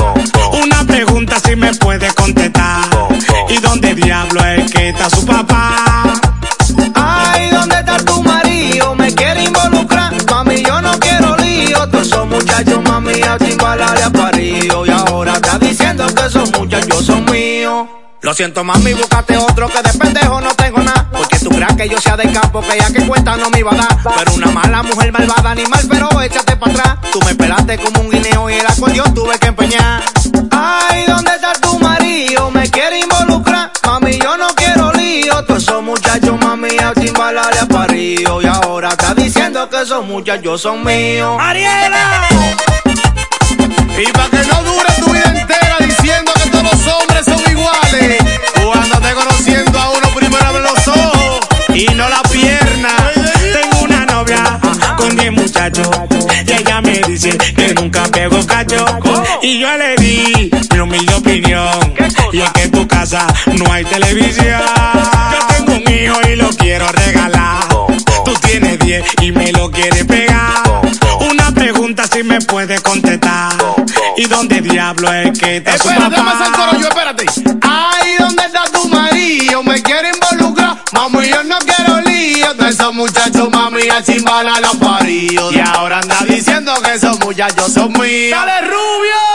Una 0.52 0.84
pregunta 0.84 1.38
si 1.44 1.56
me 1.56 1.72
puedes 1.74 2.12
contestar. 2.14 2.88
¿Y 3.48 3.58
dónde 3.58 3.94
diablo 3.94 4.44
es 4.44 4.70
que 4.70 4.88
está 4.90 5.10
su 5.10 5.24
papá? 5.24 6.12
Ay, 6.94 7.50
¿dónde 7.50 7.78
está 7.78 7.98
tu 7.98 8.22
marido? 8.22 8.94
Me 8.94 9.14
quiere 9.14 9.44
involucrar. 9.44 10.12
Mami, 10.30 10.62
yo 10.62 10.80
no 10.80 10.98
quiero 10.98 11.36
lío. 11.36 11.88
Todos 11.88 12.06
esos 12.06 12.26
muchachos, 12.26 12.82
mami, 12.84 13.22
a 13.22 13.38
chimbalale 13.38 14.02
a 14.02 14.10
parido. 14.10 14.86
Y 14.86 14.90
ahora 14.90 15.34
está 15.34 15.58
diciendo 15.58 16.06
que 16.14 16.26
esos 16.26 16.52
muchachos 16.52 17.06
son 17.06 17.24
míos. 17.26 17.86
Lo 18.20 18.34
siento, 18.34 18.64
mami, 18.64 18.94
búscate 18.94 19.36
otro 19.36 19.68
que 19.68 19.82
de 19.82 19.98
pendejo 19.98 20.40
no 20.40 20.54
tengo 20.54 20.80
nada. 20.80 20.97
Creas 21.58 21.74
que 21.74 21.88
yo 21.88 22.00
sea 22.00 22.16
de 22.16 22.32
campo, 22.32 22.60
que 22.60 22.78
ya 22.78 22.86
que 22.92 23.04
cuenta 23.04 23.36
no 23.36 23.50
me 23.50 23.58
iba 23.58 23.72
a 23.72 23.74
dar. 23.74 23.98
Pero 24.16 24.34
una 24.34 24.46
mala 24.52 24.80
mujer 24.84 25.10
malvada, 25.10 25.50
animal, 25.50 25.80
pero 25.90 26.22
échate 26.22 26.54
para 26.54 26.72
atrás. 26.72 27.10
Tú 27.10 27.18
me 27.26 27.34
pelaste 27.34 27.76
como 27.78 28.02
un 28.02 28.10
guineo 28.10 28.48
y 28.48 28.54
el 28.54 28.64
acordeón 28.64 29.12
tuve 29.12 29.36
que 29.40 29.48
empeñar. 29.48 30.04
Ay, 30.52 31.02
¿dónde 31.08 31.32
está 31.32 31.54
tu 31.54 31.76
marido? 31.80 32.48
Me 32.52 32.70
quiere 32.70 33.00
involucrar. 33.00 33.72
Mami, 33.84 34.20
yo 34.20 34.36
no 34.36 34.46
quiero 34.54 34.92
lío. 34.92 35.42
Todos 35.46 35.64
esos 35.64 35.82
muchachos, 35.82 36.38
mami, 36.40 36.78
a 36.78 36.92
chimbalale 36.94 37.58
a 37.58 37.66
parido. 37.66 38.40
Y 38.40 38.46
ahora 38.46 38.90
está 38.90 39.14
diciendo 39.14 39.68
que 39.68 39.82
esos 39.82 40.06
muchachos 40.06 40.60
son 40.60 40.84
míos. 40.84 41.36
¡Ariela! 41.40 42.28
Y 43.98 44.12
para 44.12 44.28
que 44.30 44.44
no 44.46 44.62
dure 44.62 44.92
tu 45.00 45.10
vida 45.12 45.32
entera 45.34 45.76
diciendo 45.80 46.30
que 46.40 46.50
todos 46.50 46.62
los 46.62 46.94
hombres 46.94 47.24
son 47.24 47.50
iguales. 47.50 48.27
10 55.78 55.88
muchachos 55.88 56.26
y 56.46 56.52
ella 56.52 56.80
me 56.80 56.98
dice 57.06 57.30
que 57.54 57.74
nunca 57.74 58.02
pego 58.04 58.44
cacho. 58.46 58.84
Y 59.42 59.60
yo 59.60 59.68
le 59.76 59.94
di 59.96 60.50
mi 60.72 60.78
humilde 60.80 61.14
opinión. 61.14 61.94
Y 62.32 62.40
es 62.40 62.50
que 62.52 62.62
en 62.62 62.70
tu 62.70 62.86
casa 62.86 63.26
no 63.46 63.72
hay 63.72 63.84
televisión. 63.84 64.60
Yo 65.32 65.46
tengo 65.56 65.72
un 65.74 65.92
hijo 65.92 66.20
y 66.28 66.36
lo 66.36 66.48
quiero 66.50 66.86
regalar. 66.92 67.68
Tú 68.24 68.34
tienes 68.42 68.78
10 68.78 69.04
y 69.22 69.32
me 69.32 69.52
lo 69.52 69.70
quieres 69.70 70.04
pegar. 70.04 70.62
Una 71.30 71.50
pregunta 71.52 72.04
si 72.10 72.22
me 72.22 72.40
puedes 72.40 72.80
contestar. 72.80 73.52
¿Y 74.16 74.24
dónde 74.26 74.60
diablo 74.60 75.12
es 75.12 75.38
que 75.38 75.62
su 75.80 75.88
Espérate, 75.88 76.16
papá? 76.16 76.30
hacer 76.40 76.52
coro 76.54 76.72
yo, 76.80 76.88
espérate. 76.88 77.26
Ay, 77.62 78.16
¿dónde 78.18 78.42
está 78.44 78.64
tu 78.72 78.88
marido? 78.88 79.62
Me 79.62 79.80
quiere 79.82 80.10
involucrar. 80.10 80.76
Mami, 80.92 81.28
yo 81.28 81.44
no 81.44 81.58
esos 82.56 82.94
muchachos, 82.94 83.50
mami, 83.50 83.88
a 83.88 84.02
chimbalale 84.02 84.66
a 84.66 84.70
parido. 84.78 85.52
Y 85.52 85.58
ahora 85.58 85.98
anda 86.00 86.16
diciendo 86.26 86.72
que 86.82 86.94
esos 86.94 87.18
muchachos 87.20 87.72
son 87.72 87.92
míos. 87.92 88.30
¡Dale, 88.30 88.62
rubio! 88.62 89.27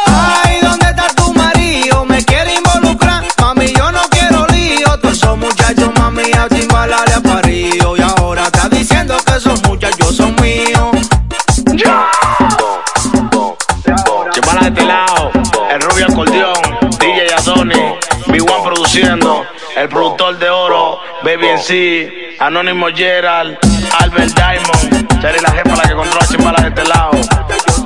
El 19.84 19.90
productor 19.90 20.40
de 20.40 20.50
oro, 20.50 21.00
Baby 21.24 21.48
en 21.48 21.60
sí, 21.60 22.10
Anónimo 22.40 22.88
Gerald, 22.96 23.58
Albert 24.00 24.34
Diamond, 24.34 25.22
Cherry 25.22 25.42
la 25.42 25.52
jefa 25.52 25.76
la 25.76 25.84
que 25.84 25.94
controla 25.94 26.26
Chimbala 26.26 26.62
de 26.62 26.70
este 26.70 26.86
lado. 26.86 27.12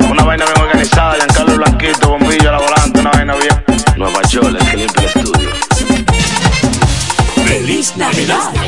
Una 0.07 0.23
vaina 0.23 0.45
bien 0.45 0.61
organizada, 0.61 1.15
Giancarlo 1.15 1.55
Blanquito, 1.55 2.09
bombillo 2.09 2.49
a 2.49 2.51
la 2.51 2.59
volante, 2.59 2.99
una 2.99 3.09
vaina 3.09 3.33
bien. 3.35 3.63
Nueva 3.97 4.21
York, 4.29 4.47
el 4.47 4.57
que 4.69 4.77
limpia 4.77 5.01
el 5.01 5.07
estudio. 5.07 5.49
Feliz 7.47 7.97
Navidad. 7.97 8.53
La 8.53 8.61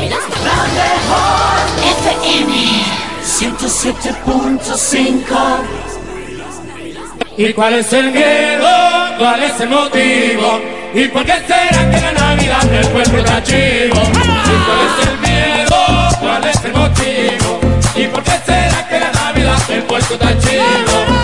mejor 0.80 1.60
FM 2.00 2.52
107.5 3.22 5.99
¿Y 7.42 7.54
cuál 7.54 7.72
es 7.72 7.90
el 7.94 8.10
miedo? 8.10 8.68
¿Cuál 9.16 9.42
es 9.42 9.58
el 9.60 9.70
motivo? 9.70 10.60
¿Y 10.92 11.08
por 11.08 11.24
qué 11.24 11.32
será 11.46 11.90
que 11.90 11.98
la 11.98 12.12
Navidad 12.12 12.62
del 12.64 12.86
pueblo 12.88 13.18
está 13.18 13.42
chivo? 13.42 13.96
¿Y 13.96 14.58
cuál 14.66 14.80
es 14.84 15.08
el 15.08 15.18
miedo? 15.20 15.76
¿Cuál 16.20 16.44
es 16.44 16.64
el 16.66 16.72
motivo? 16.74 17.60
¿Y 17.96 18.06
por 18.08 18.22
qué 18.24 18.32
será 18.44 18.86
que 18.86 19.00
la 19.00 19.10
Navidad 19.12 19.66
del 19.68 19.82
pueblo 19.84 20.06
está 20.16 20.38
chivo? 20.38 21.19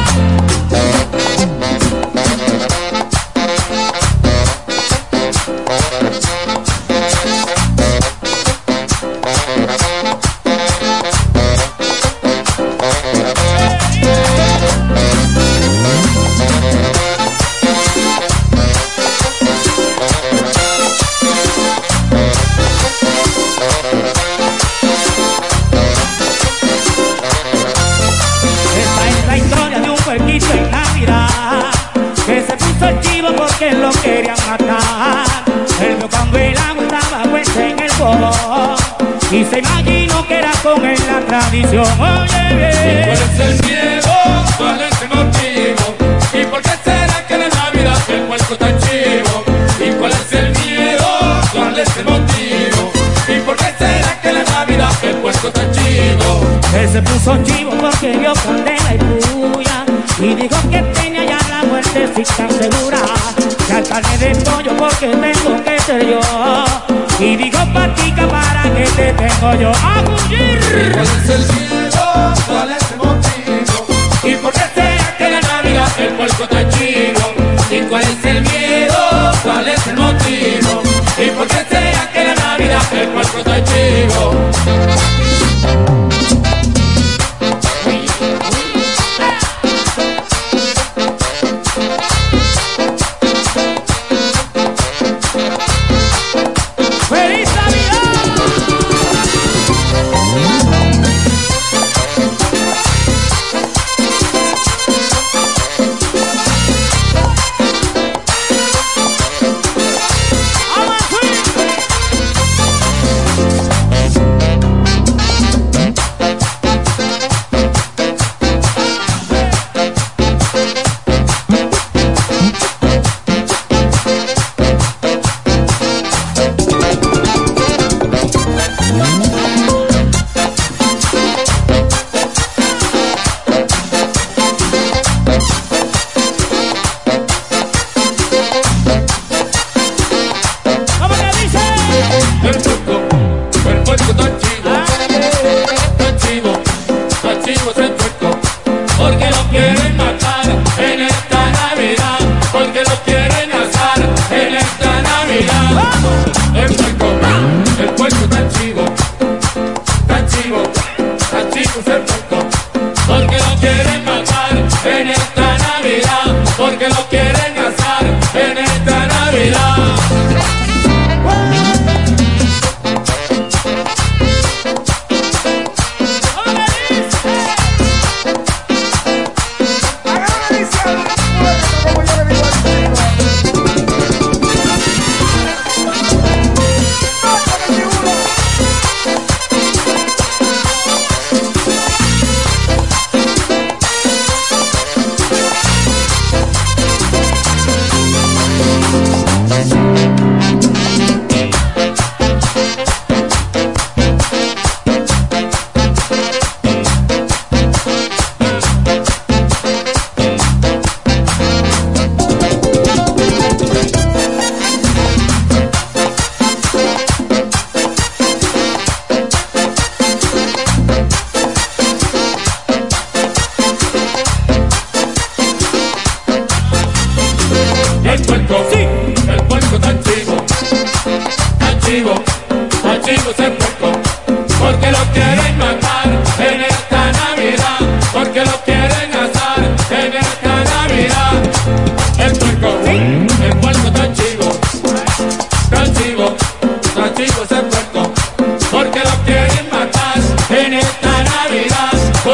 Y 67.19 67.37
digo 67.37 67.59
patica 67.73 68.29
para 68.29 68.63
que 68.75 68.85
te 68.85 69.13
tengo 69.15 69.55
yo 69.55 69.71
a 69.71 70.05
cumplir. 70.05 70.93
¿Cuál 70.93 71.07
es 71.07 71.31
el 71.31 71.45
cielo? 71.45 72.35
¿Cuál 72.47 72.71
es 72.73 72.91
el 72.91 72.97
motivo? 72.99 73.87
¿Y 74.23 74.35
por 74.35 74.53
qué 74.53 74.61
será 74.75 75.17
que 75.17 75.31
la 75.31 75.41
Navidad 75.41 75.89
el 75.99 76.09
puerco 76.15 76.45
está 76.45 76.69
chido? 76.69 77.35
¿Y 77.71 77.81
cuál 77.89 78.03
es 78.03 78.25
el 78.27 78.43
miedo? 78.43 79.33
¿Cuál 79.43 79.69
es 79.69 79.87
el 79.87 79.97
motivo? 79.97 80.83
¿Y 81.17 81.31
por 81.31 81.47
qué 81.47 81.65
será 81.71 82.11
que 82.13 82.25
la 82.25 82.35
Navidad 82.35 82.83
el 82.93 83.09
puerco 83.09 83.39
está 83.39 83.65
chido? 83.65 84.35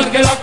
porque 0.02 0.18
la 0.18 0.41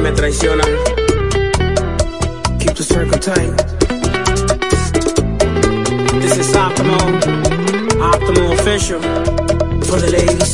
me 0.00 0.10
traicionan. 0.10 0.72
Keep 2.58 2.74
the 2.74 2.82
circle 2.82 3.18
tight. 3.18 3.52
This 6.22 6.36
is 6.38 6.54
Optimal, 6.54 7.20
Optimal 8.12 8.52
Official 8.58 9.00
for 9.82 10.00
the 10.00 10.10
ladies. 10.10 10.53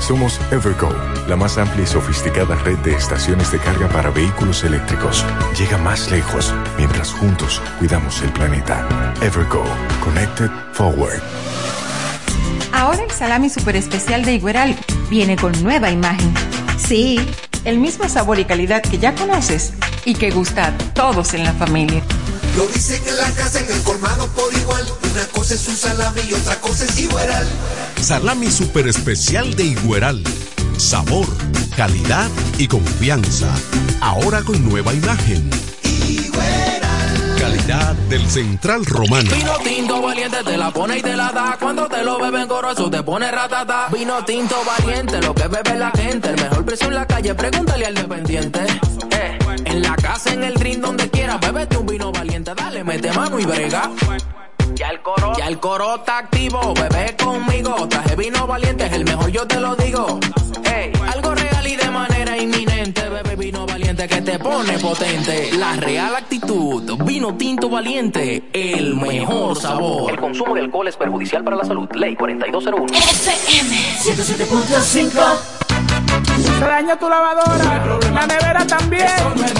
Somos 0.00 0.38
Evergo, 0.50 0.88
la 1.26 1.36
más 1.36 1.58
amplia 1.58 1.84
y 1.84 1.86
sofisticada 1.86 2.54
red 2.56 2.78
de 2.78 2.94
estaciones 2.94 3.50
de 3.50 3.58
carga 3.58 3.88
para 3.88 4.10
vehículos 4.10 4.62
eléctricos. 4.62 5.24
Llega 5.58 5.78
más 5.78 6.10
lejos 6.10 6.54
mientras 6.76 7.12
juntos 7.12 7.60
cuidamos 7.78 8.22
el 8.22 8.32
planeta. 8.32 8.86
Evergo, 9.22 9.64
Connected 10.04 10.50
Forward. 10.72 11.20
Ahora 12.72 13.02
el 13.02 13.10
salami 13.10 13.48
super 13.48 13.74
especial 13.74 14.24
de 14.24 14.34
Igueral 14.34 14.76
viene 15.08 15.36
con 15.36 15.60
nueva 15.62 15.90
imagen. 15.90 16.32
Sí, 16.78 17.18
el 17.64 17.78
mismo 17.78 18.08
sabor 18.08 18.38
y 18.38 18.44
calidad 18.44 18.82
que 18.82 18.98
ya 18.98 19.14
conoces 19.14 19.72
y 20.04 20.14
que 20.14 20.30
gusta 20.30 20.68
a 20.68 20.78
todos 20.94 21.34
en 21.34 21.42
la 21.42 21.52
familia. 21.54 22.02
Lo 22.56 22.66
dicen 22.68 23.02
en 23.06 23.16
la 23.16 23.30
casa, 23.32 23.60
en 23.60 23.70
el 23.70 23.82
colmado 23.82 24.28
por 24.28 24.52
igual. 24.54 24.86
Una 25.10 25.24
cosa 25.26 25.54
es 25.54 25.66
un 25.68 25.76
salami 25.76 26.20
y 26.28 26.34
otra 26.34 26.60
cosa 26.60 26.84
es 26.84 26.98
Igueral. 26.98 27.46
Salami 28.00 28.50
super 28.50 28.86
especial 28.86 29.54
de 29.56 29.64
Igueral. 29.64 30.22
Sabor, 30.76 31.26
calidad 31.76 32.30
y 32.58 32.68
confianza. 32.68 33.52
Ahora 34.00 34.42
con 34.42 34.62
nueva 34.68 34.92
imagen. 34.94 35.50
Calidad 37.38 37.94
del 38.08 38.26
Central 38.26 38.84
Romana. 38.86 39.30
Vino 39.32 39.52
tinto 39.64 40.02
valiente 40.02 40.36
te 40.44 40.56
la 40.56 40.70
pone 40.70 40.98
y 40.98 41.02
te 41.02 41.16
la 41.16 41.32
da. 41.32 41.56
Cuando 41.60 41.86
te 41.88 42.02
lo 42.02 42.18
beben 42.18 42.46
goroso 42.46 42.90
te 42.90 43.02
pone 43.02 43.30
ratata. 43.30 43.88
Vino 43.92 44.24
tinto 44.24 44.56
valiente, 44.64 45.20
lo 45.20 45.34
que 45.34 45.48
bebe 45.48 45.78
la 45.78 45.90
gente. 45.90 46.30
El 46.30 46.36
mejor 46.36 46.64
precio 46.64 46.88
en 46.88 46.94
la 46.94 47.06
calle, 47.06 47.34
pregúntale 47.34 47.86
al 47.86 47.94
dependiente. 47.94 48.60
Eh, 49.10 49.38
en 49.64 49.82
la 49.82 49.96
casa, 49.96 50.32
en 50.32 50.44
el 50.44 50.54
drink, 50.54 50.78
donde 50.78 51.10
quiera, 51.10 51.38
bébete 51.38 51.76
un 51.76 51.86
vino 51.86 52.12
valiente. 52.12 52.52
Dale, 52.54 52.84
mete 52.84 53.12
mano 53.12 53.38
y 53.38 53.44
brega. 53.44 53.90
Ya 54.76 54.90
el 54.90 55.00
coro, 55.00 55.32
ya 55.38 55.46
el 55.48 55.58
coro 55.58 55.96
está 55.96 56.18
activo, 56.18 56.74
bebé 56.74 57.16
conmigo. 57.16 57.88
Traje 57.88 58.14
vino 58.14 58.46
valiente, 58.46 58.84
es 58.84 58.92
el 58.92 59.04
mejor, 59.04 59.30
yo 59.30 59.46
te 59.46 59.58
lo 59.58 59.74
digo. 59.74 60.20
Ey, 60.64 60.92
algo 61.14 61.34
real 61.34 61.66
y 61.66 61.76
de 61.76 61.90
manera 61.90 62.36
inminente, 62.36 63.08
bebé 63.08 63.36
vino 63.36 63.64
valiente 63.64 64.06
que 64.06 64.20
te 64.20 64.38
pone 64.38 64.78
potente. 64.78 65.52
La 65.52 65.76
real 65.76 66.14
actitud, 66.16 66.94
vino 67.04 67.34
tinto 67.38 67.70
valiente, 67.70 68.50
el 68.52 68.94
mejor 68.96 69.56
sabor. 69.56 70.10
El 70.10 70.18
consumo 70.18 70.54
de 70.54 70.60
alcohol 70.60 70.88
es 70.88 70.96
perjudicial 70.98 71.42
para 71.42 71.56
la 71.56 71.64
salud. 71.64 71.88
Ley 71.94 72.14
4201. 72.14 72.92
FM 72.92 73.76
107.5 74.02 75.38
Se 76.58 76.60
daña 76.60 76.98
tu 76.98 77.08
lavadora, 77.08 77.98
la 78.12 78.26
nevera 78.26 78.66
también, 78.66 79.08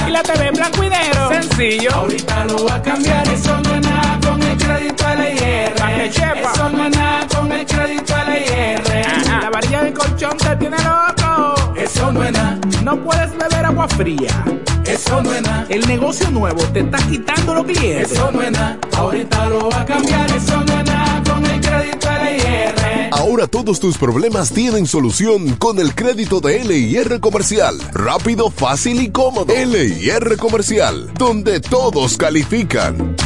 y 0.06 0.10
la 0.10 0.22
TV 0.22 0.48
en 0.48 0.54
blanco 0.54 0.84
y 0.84 0.90
negro. 0.90 1.28
Sencillo. 1.30 1.90
Ahorita 1.94 2.44
lo 2.44 2.56
voy 2.58 2.70
a 2.70 2.82
cambiar, 2.82 3.26
eso 3.28 3.58
no 3.62 3.74
es 3.76 3.80
nada 3.80 4.15
el 4.57 4.66
crédito 4.66 5.04
LIR. 5.14 5.72
Eso 6.07 6.68
no 6.70 6.84
es 6.86 6.96
nada 6.96 7.26
con 7.28 7.52
el 7.52 7.66
crédito 7.66 8.14
LIR. 8.26 9.40
La 9.42 9.50
varilla 9.50 9.82
de 9.82 9.92
colchón 9.92 10.36
te 10.36 10.57
tiene 10.57 10.76
loco. 10.78 11.74
Eso 11.76 12.12
no 12.12 12.24
es 12.24 12.32
nada. 12.32 12.59
No 12.82 12.96
puedes 13.02 13.36
beber 13.36 13.66
agua 13.66 13.88
fría. 13.88 14.44
Eso 14.86 15.22
no 15.22 15.32
es 15.32 15.42
nada. 15.42 15.66
El 15.68 15.86
negocio 15.86 16.30
nuevo 16.30 16.62
te 16.72 16.80
está 16.80 16.98
quitando 16.98 17.54
los 17.54 17.64
clientes. 17.64 18.12
Eso 18.12 18.30
no 18.30 18.42
es 18.42 18.52
nada. 18.52 18.78
Ahorita 18.96 19.48
lo 19.48 19.68
va 19.68 19.80
a 19.80 19.84
cambiar, 19.84 20.30
eso 20.30 20.57
no 20.64 20.78
es 20.78 20.84
nada 20.84 21.22
con 21.28 21.44
el 21.44 21.61
crédito 21.61 22.09
LIR. 22.09 23.11
Ahora 23.12 23.46
todos 23.46 23.80
tus 23.80 23.98
problemas 23.98 24.50
tienen 24.50 24.86
solución 24.86 25.57
con 25.57 25.78
el 25.78 25.94
crédito 25.94 26.40
de 26.40 26.64
LIR 26.64 27.20
Comercial. 27.20 27.78
Rápido, 27.92 28.50
fácil 28.50 29.00
y 29.00 29.11
cómodo. 29.11 29.52
LIR 29.52 30.36
Comercial, 30.38 31.12
donde 31.14 31.61
todos 31.61 32.16
califican. 32.16 33.16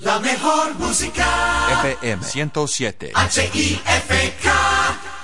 La 0.00 0.20
mejor 0.20 0.74
música. 0.76 1.26
FM 1.82 2.22
107. 2.24 3.12
HIFK. 3.14 4.44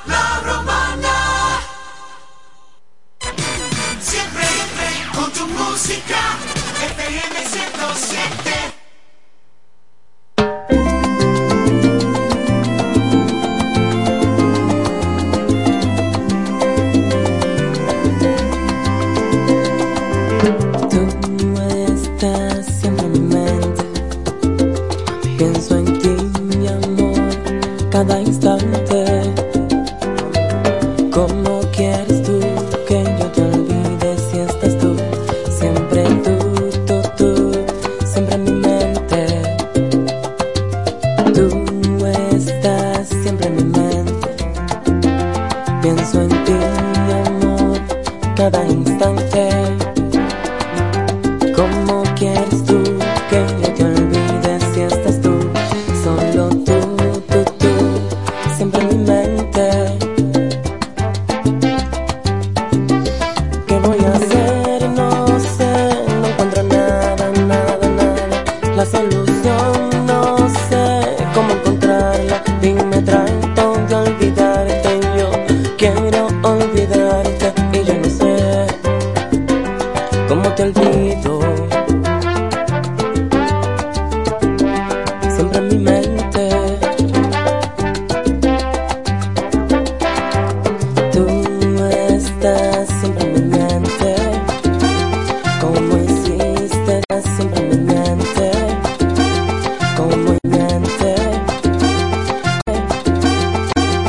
La 0.07 0.41
Roma. 0.45 0.84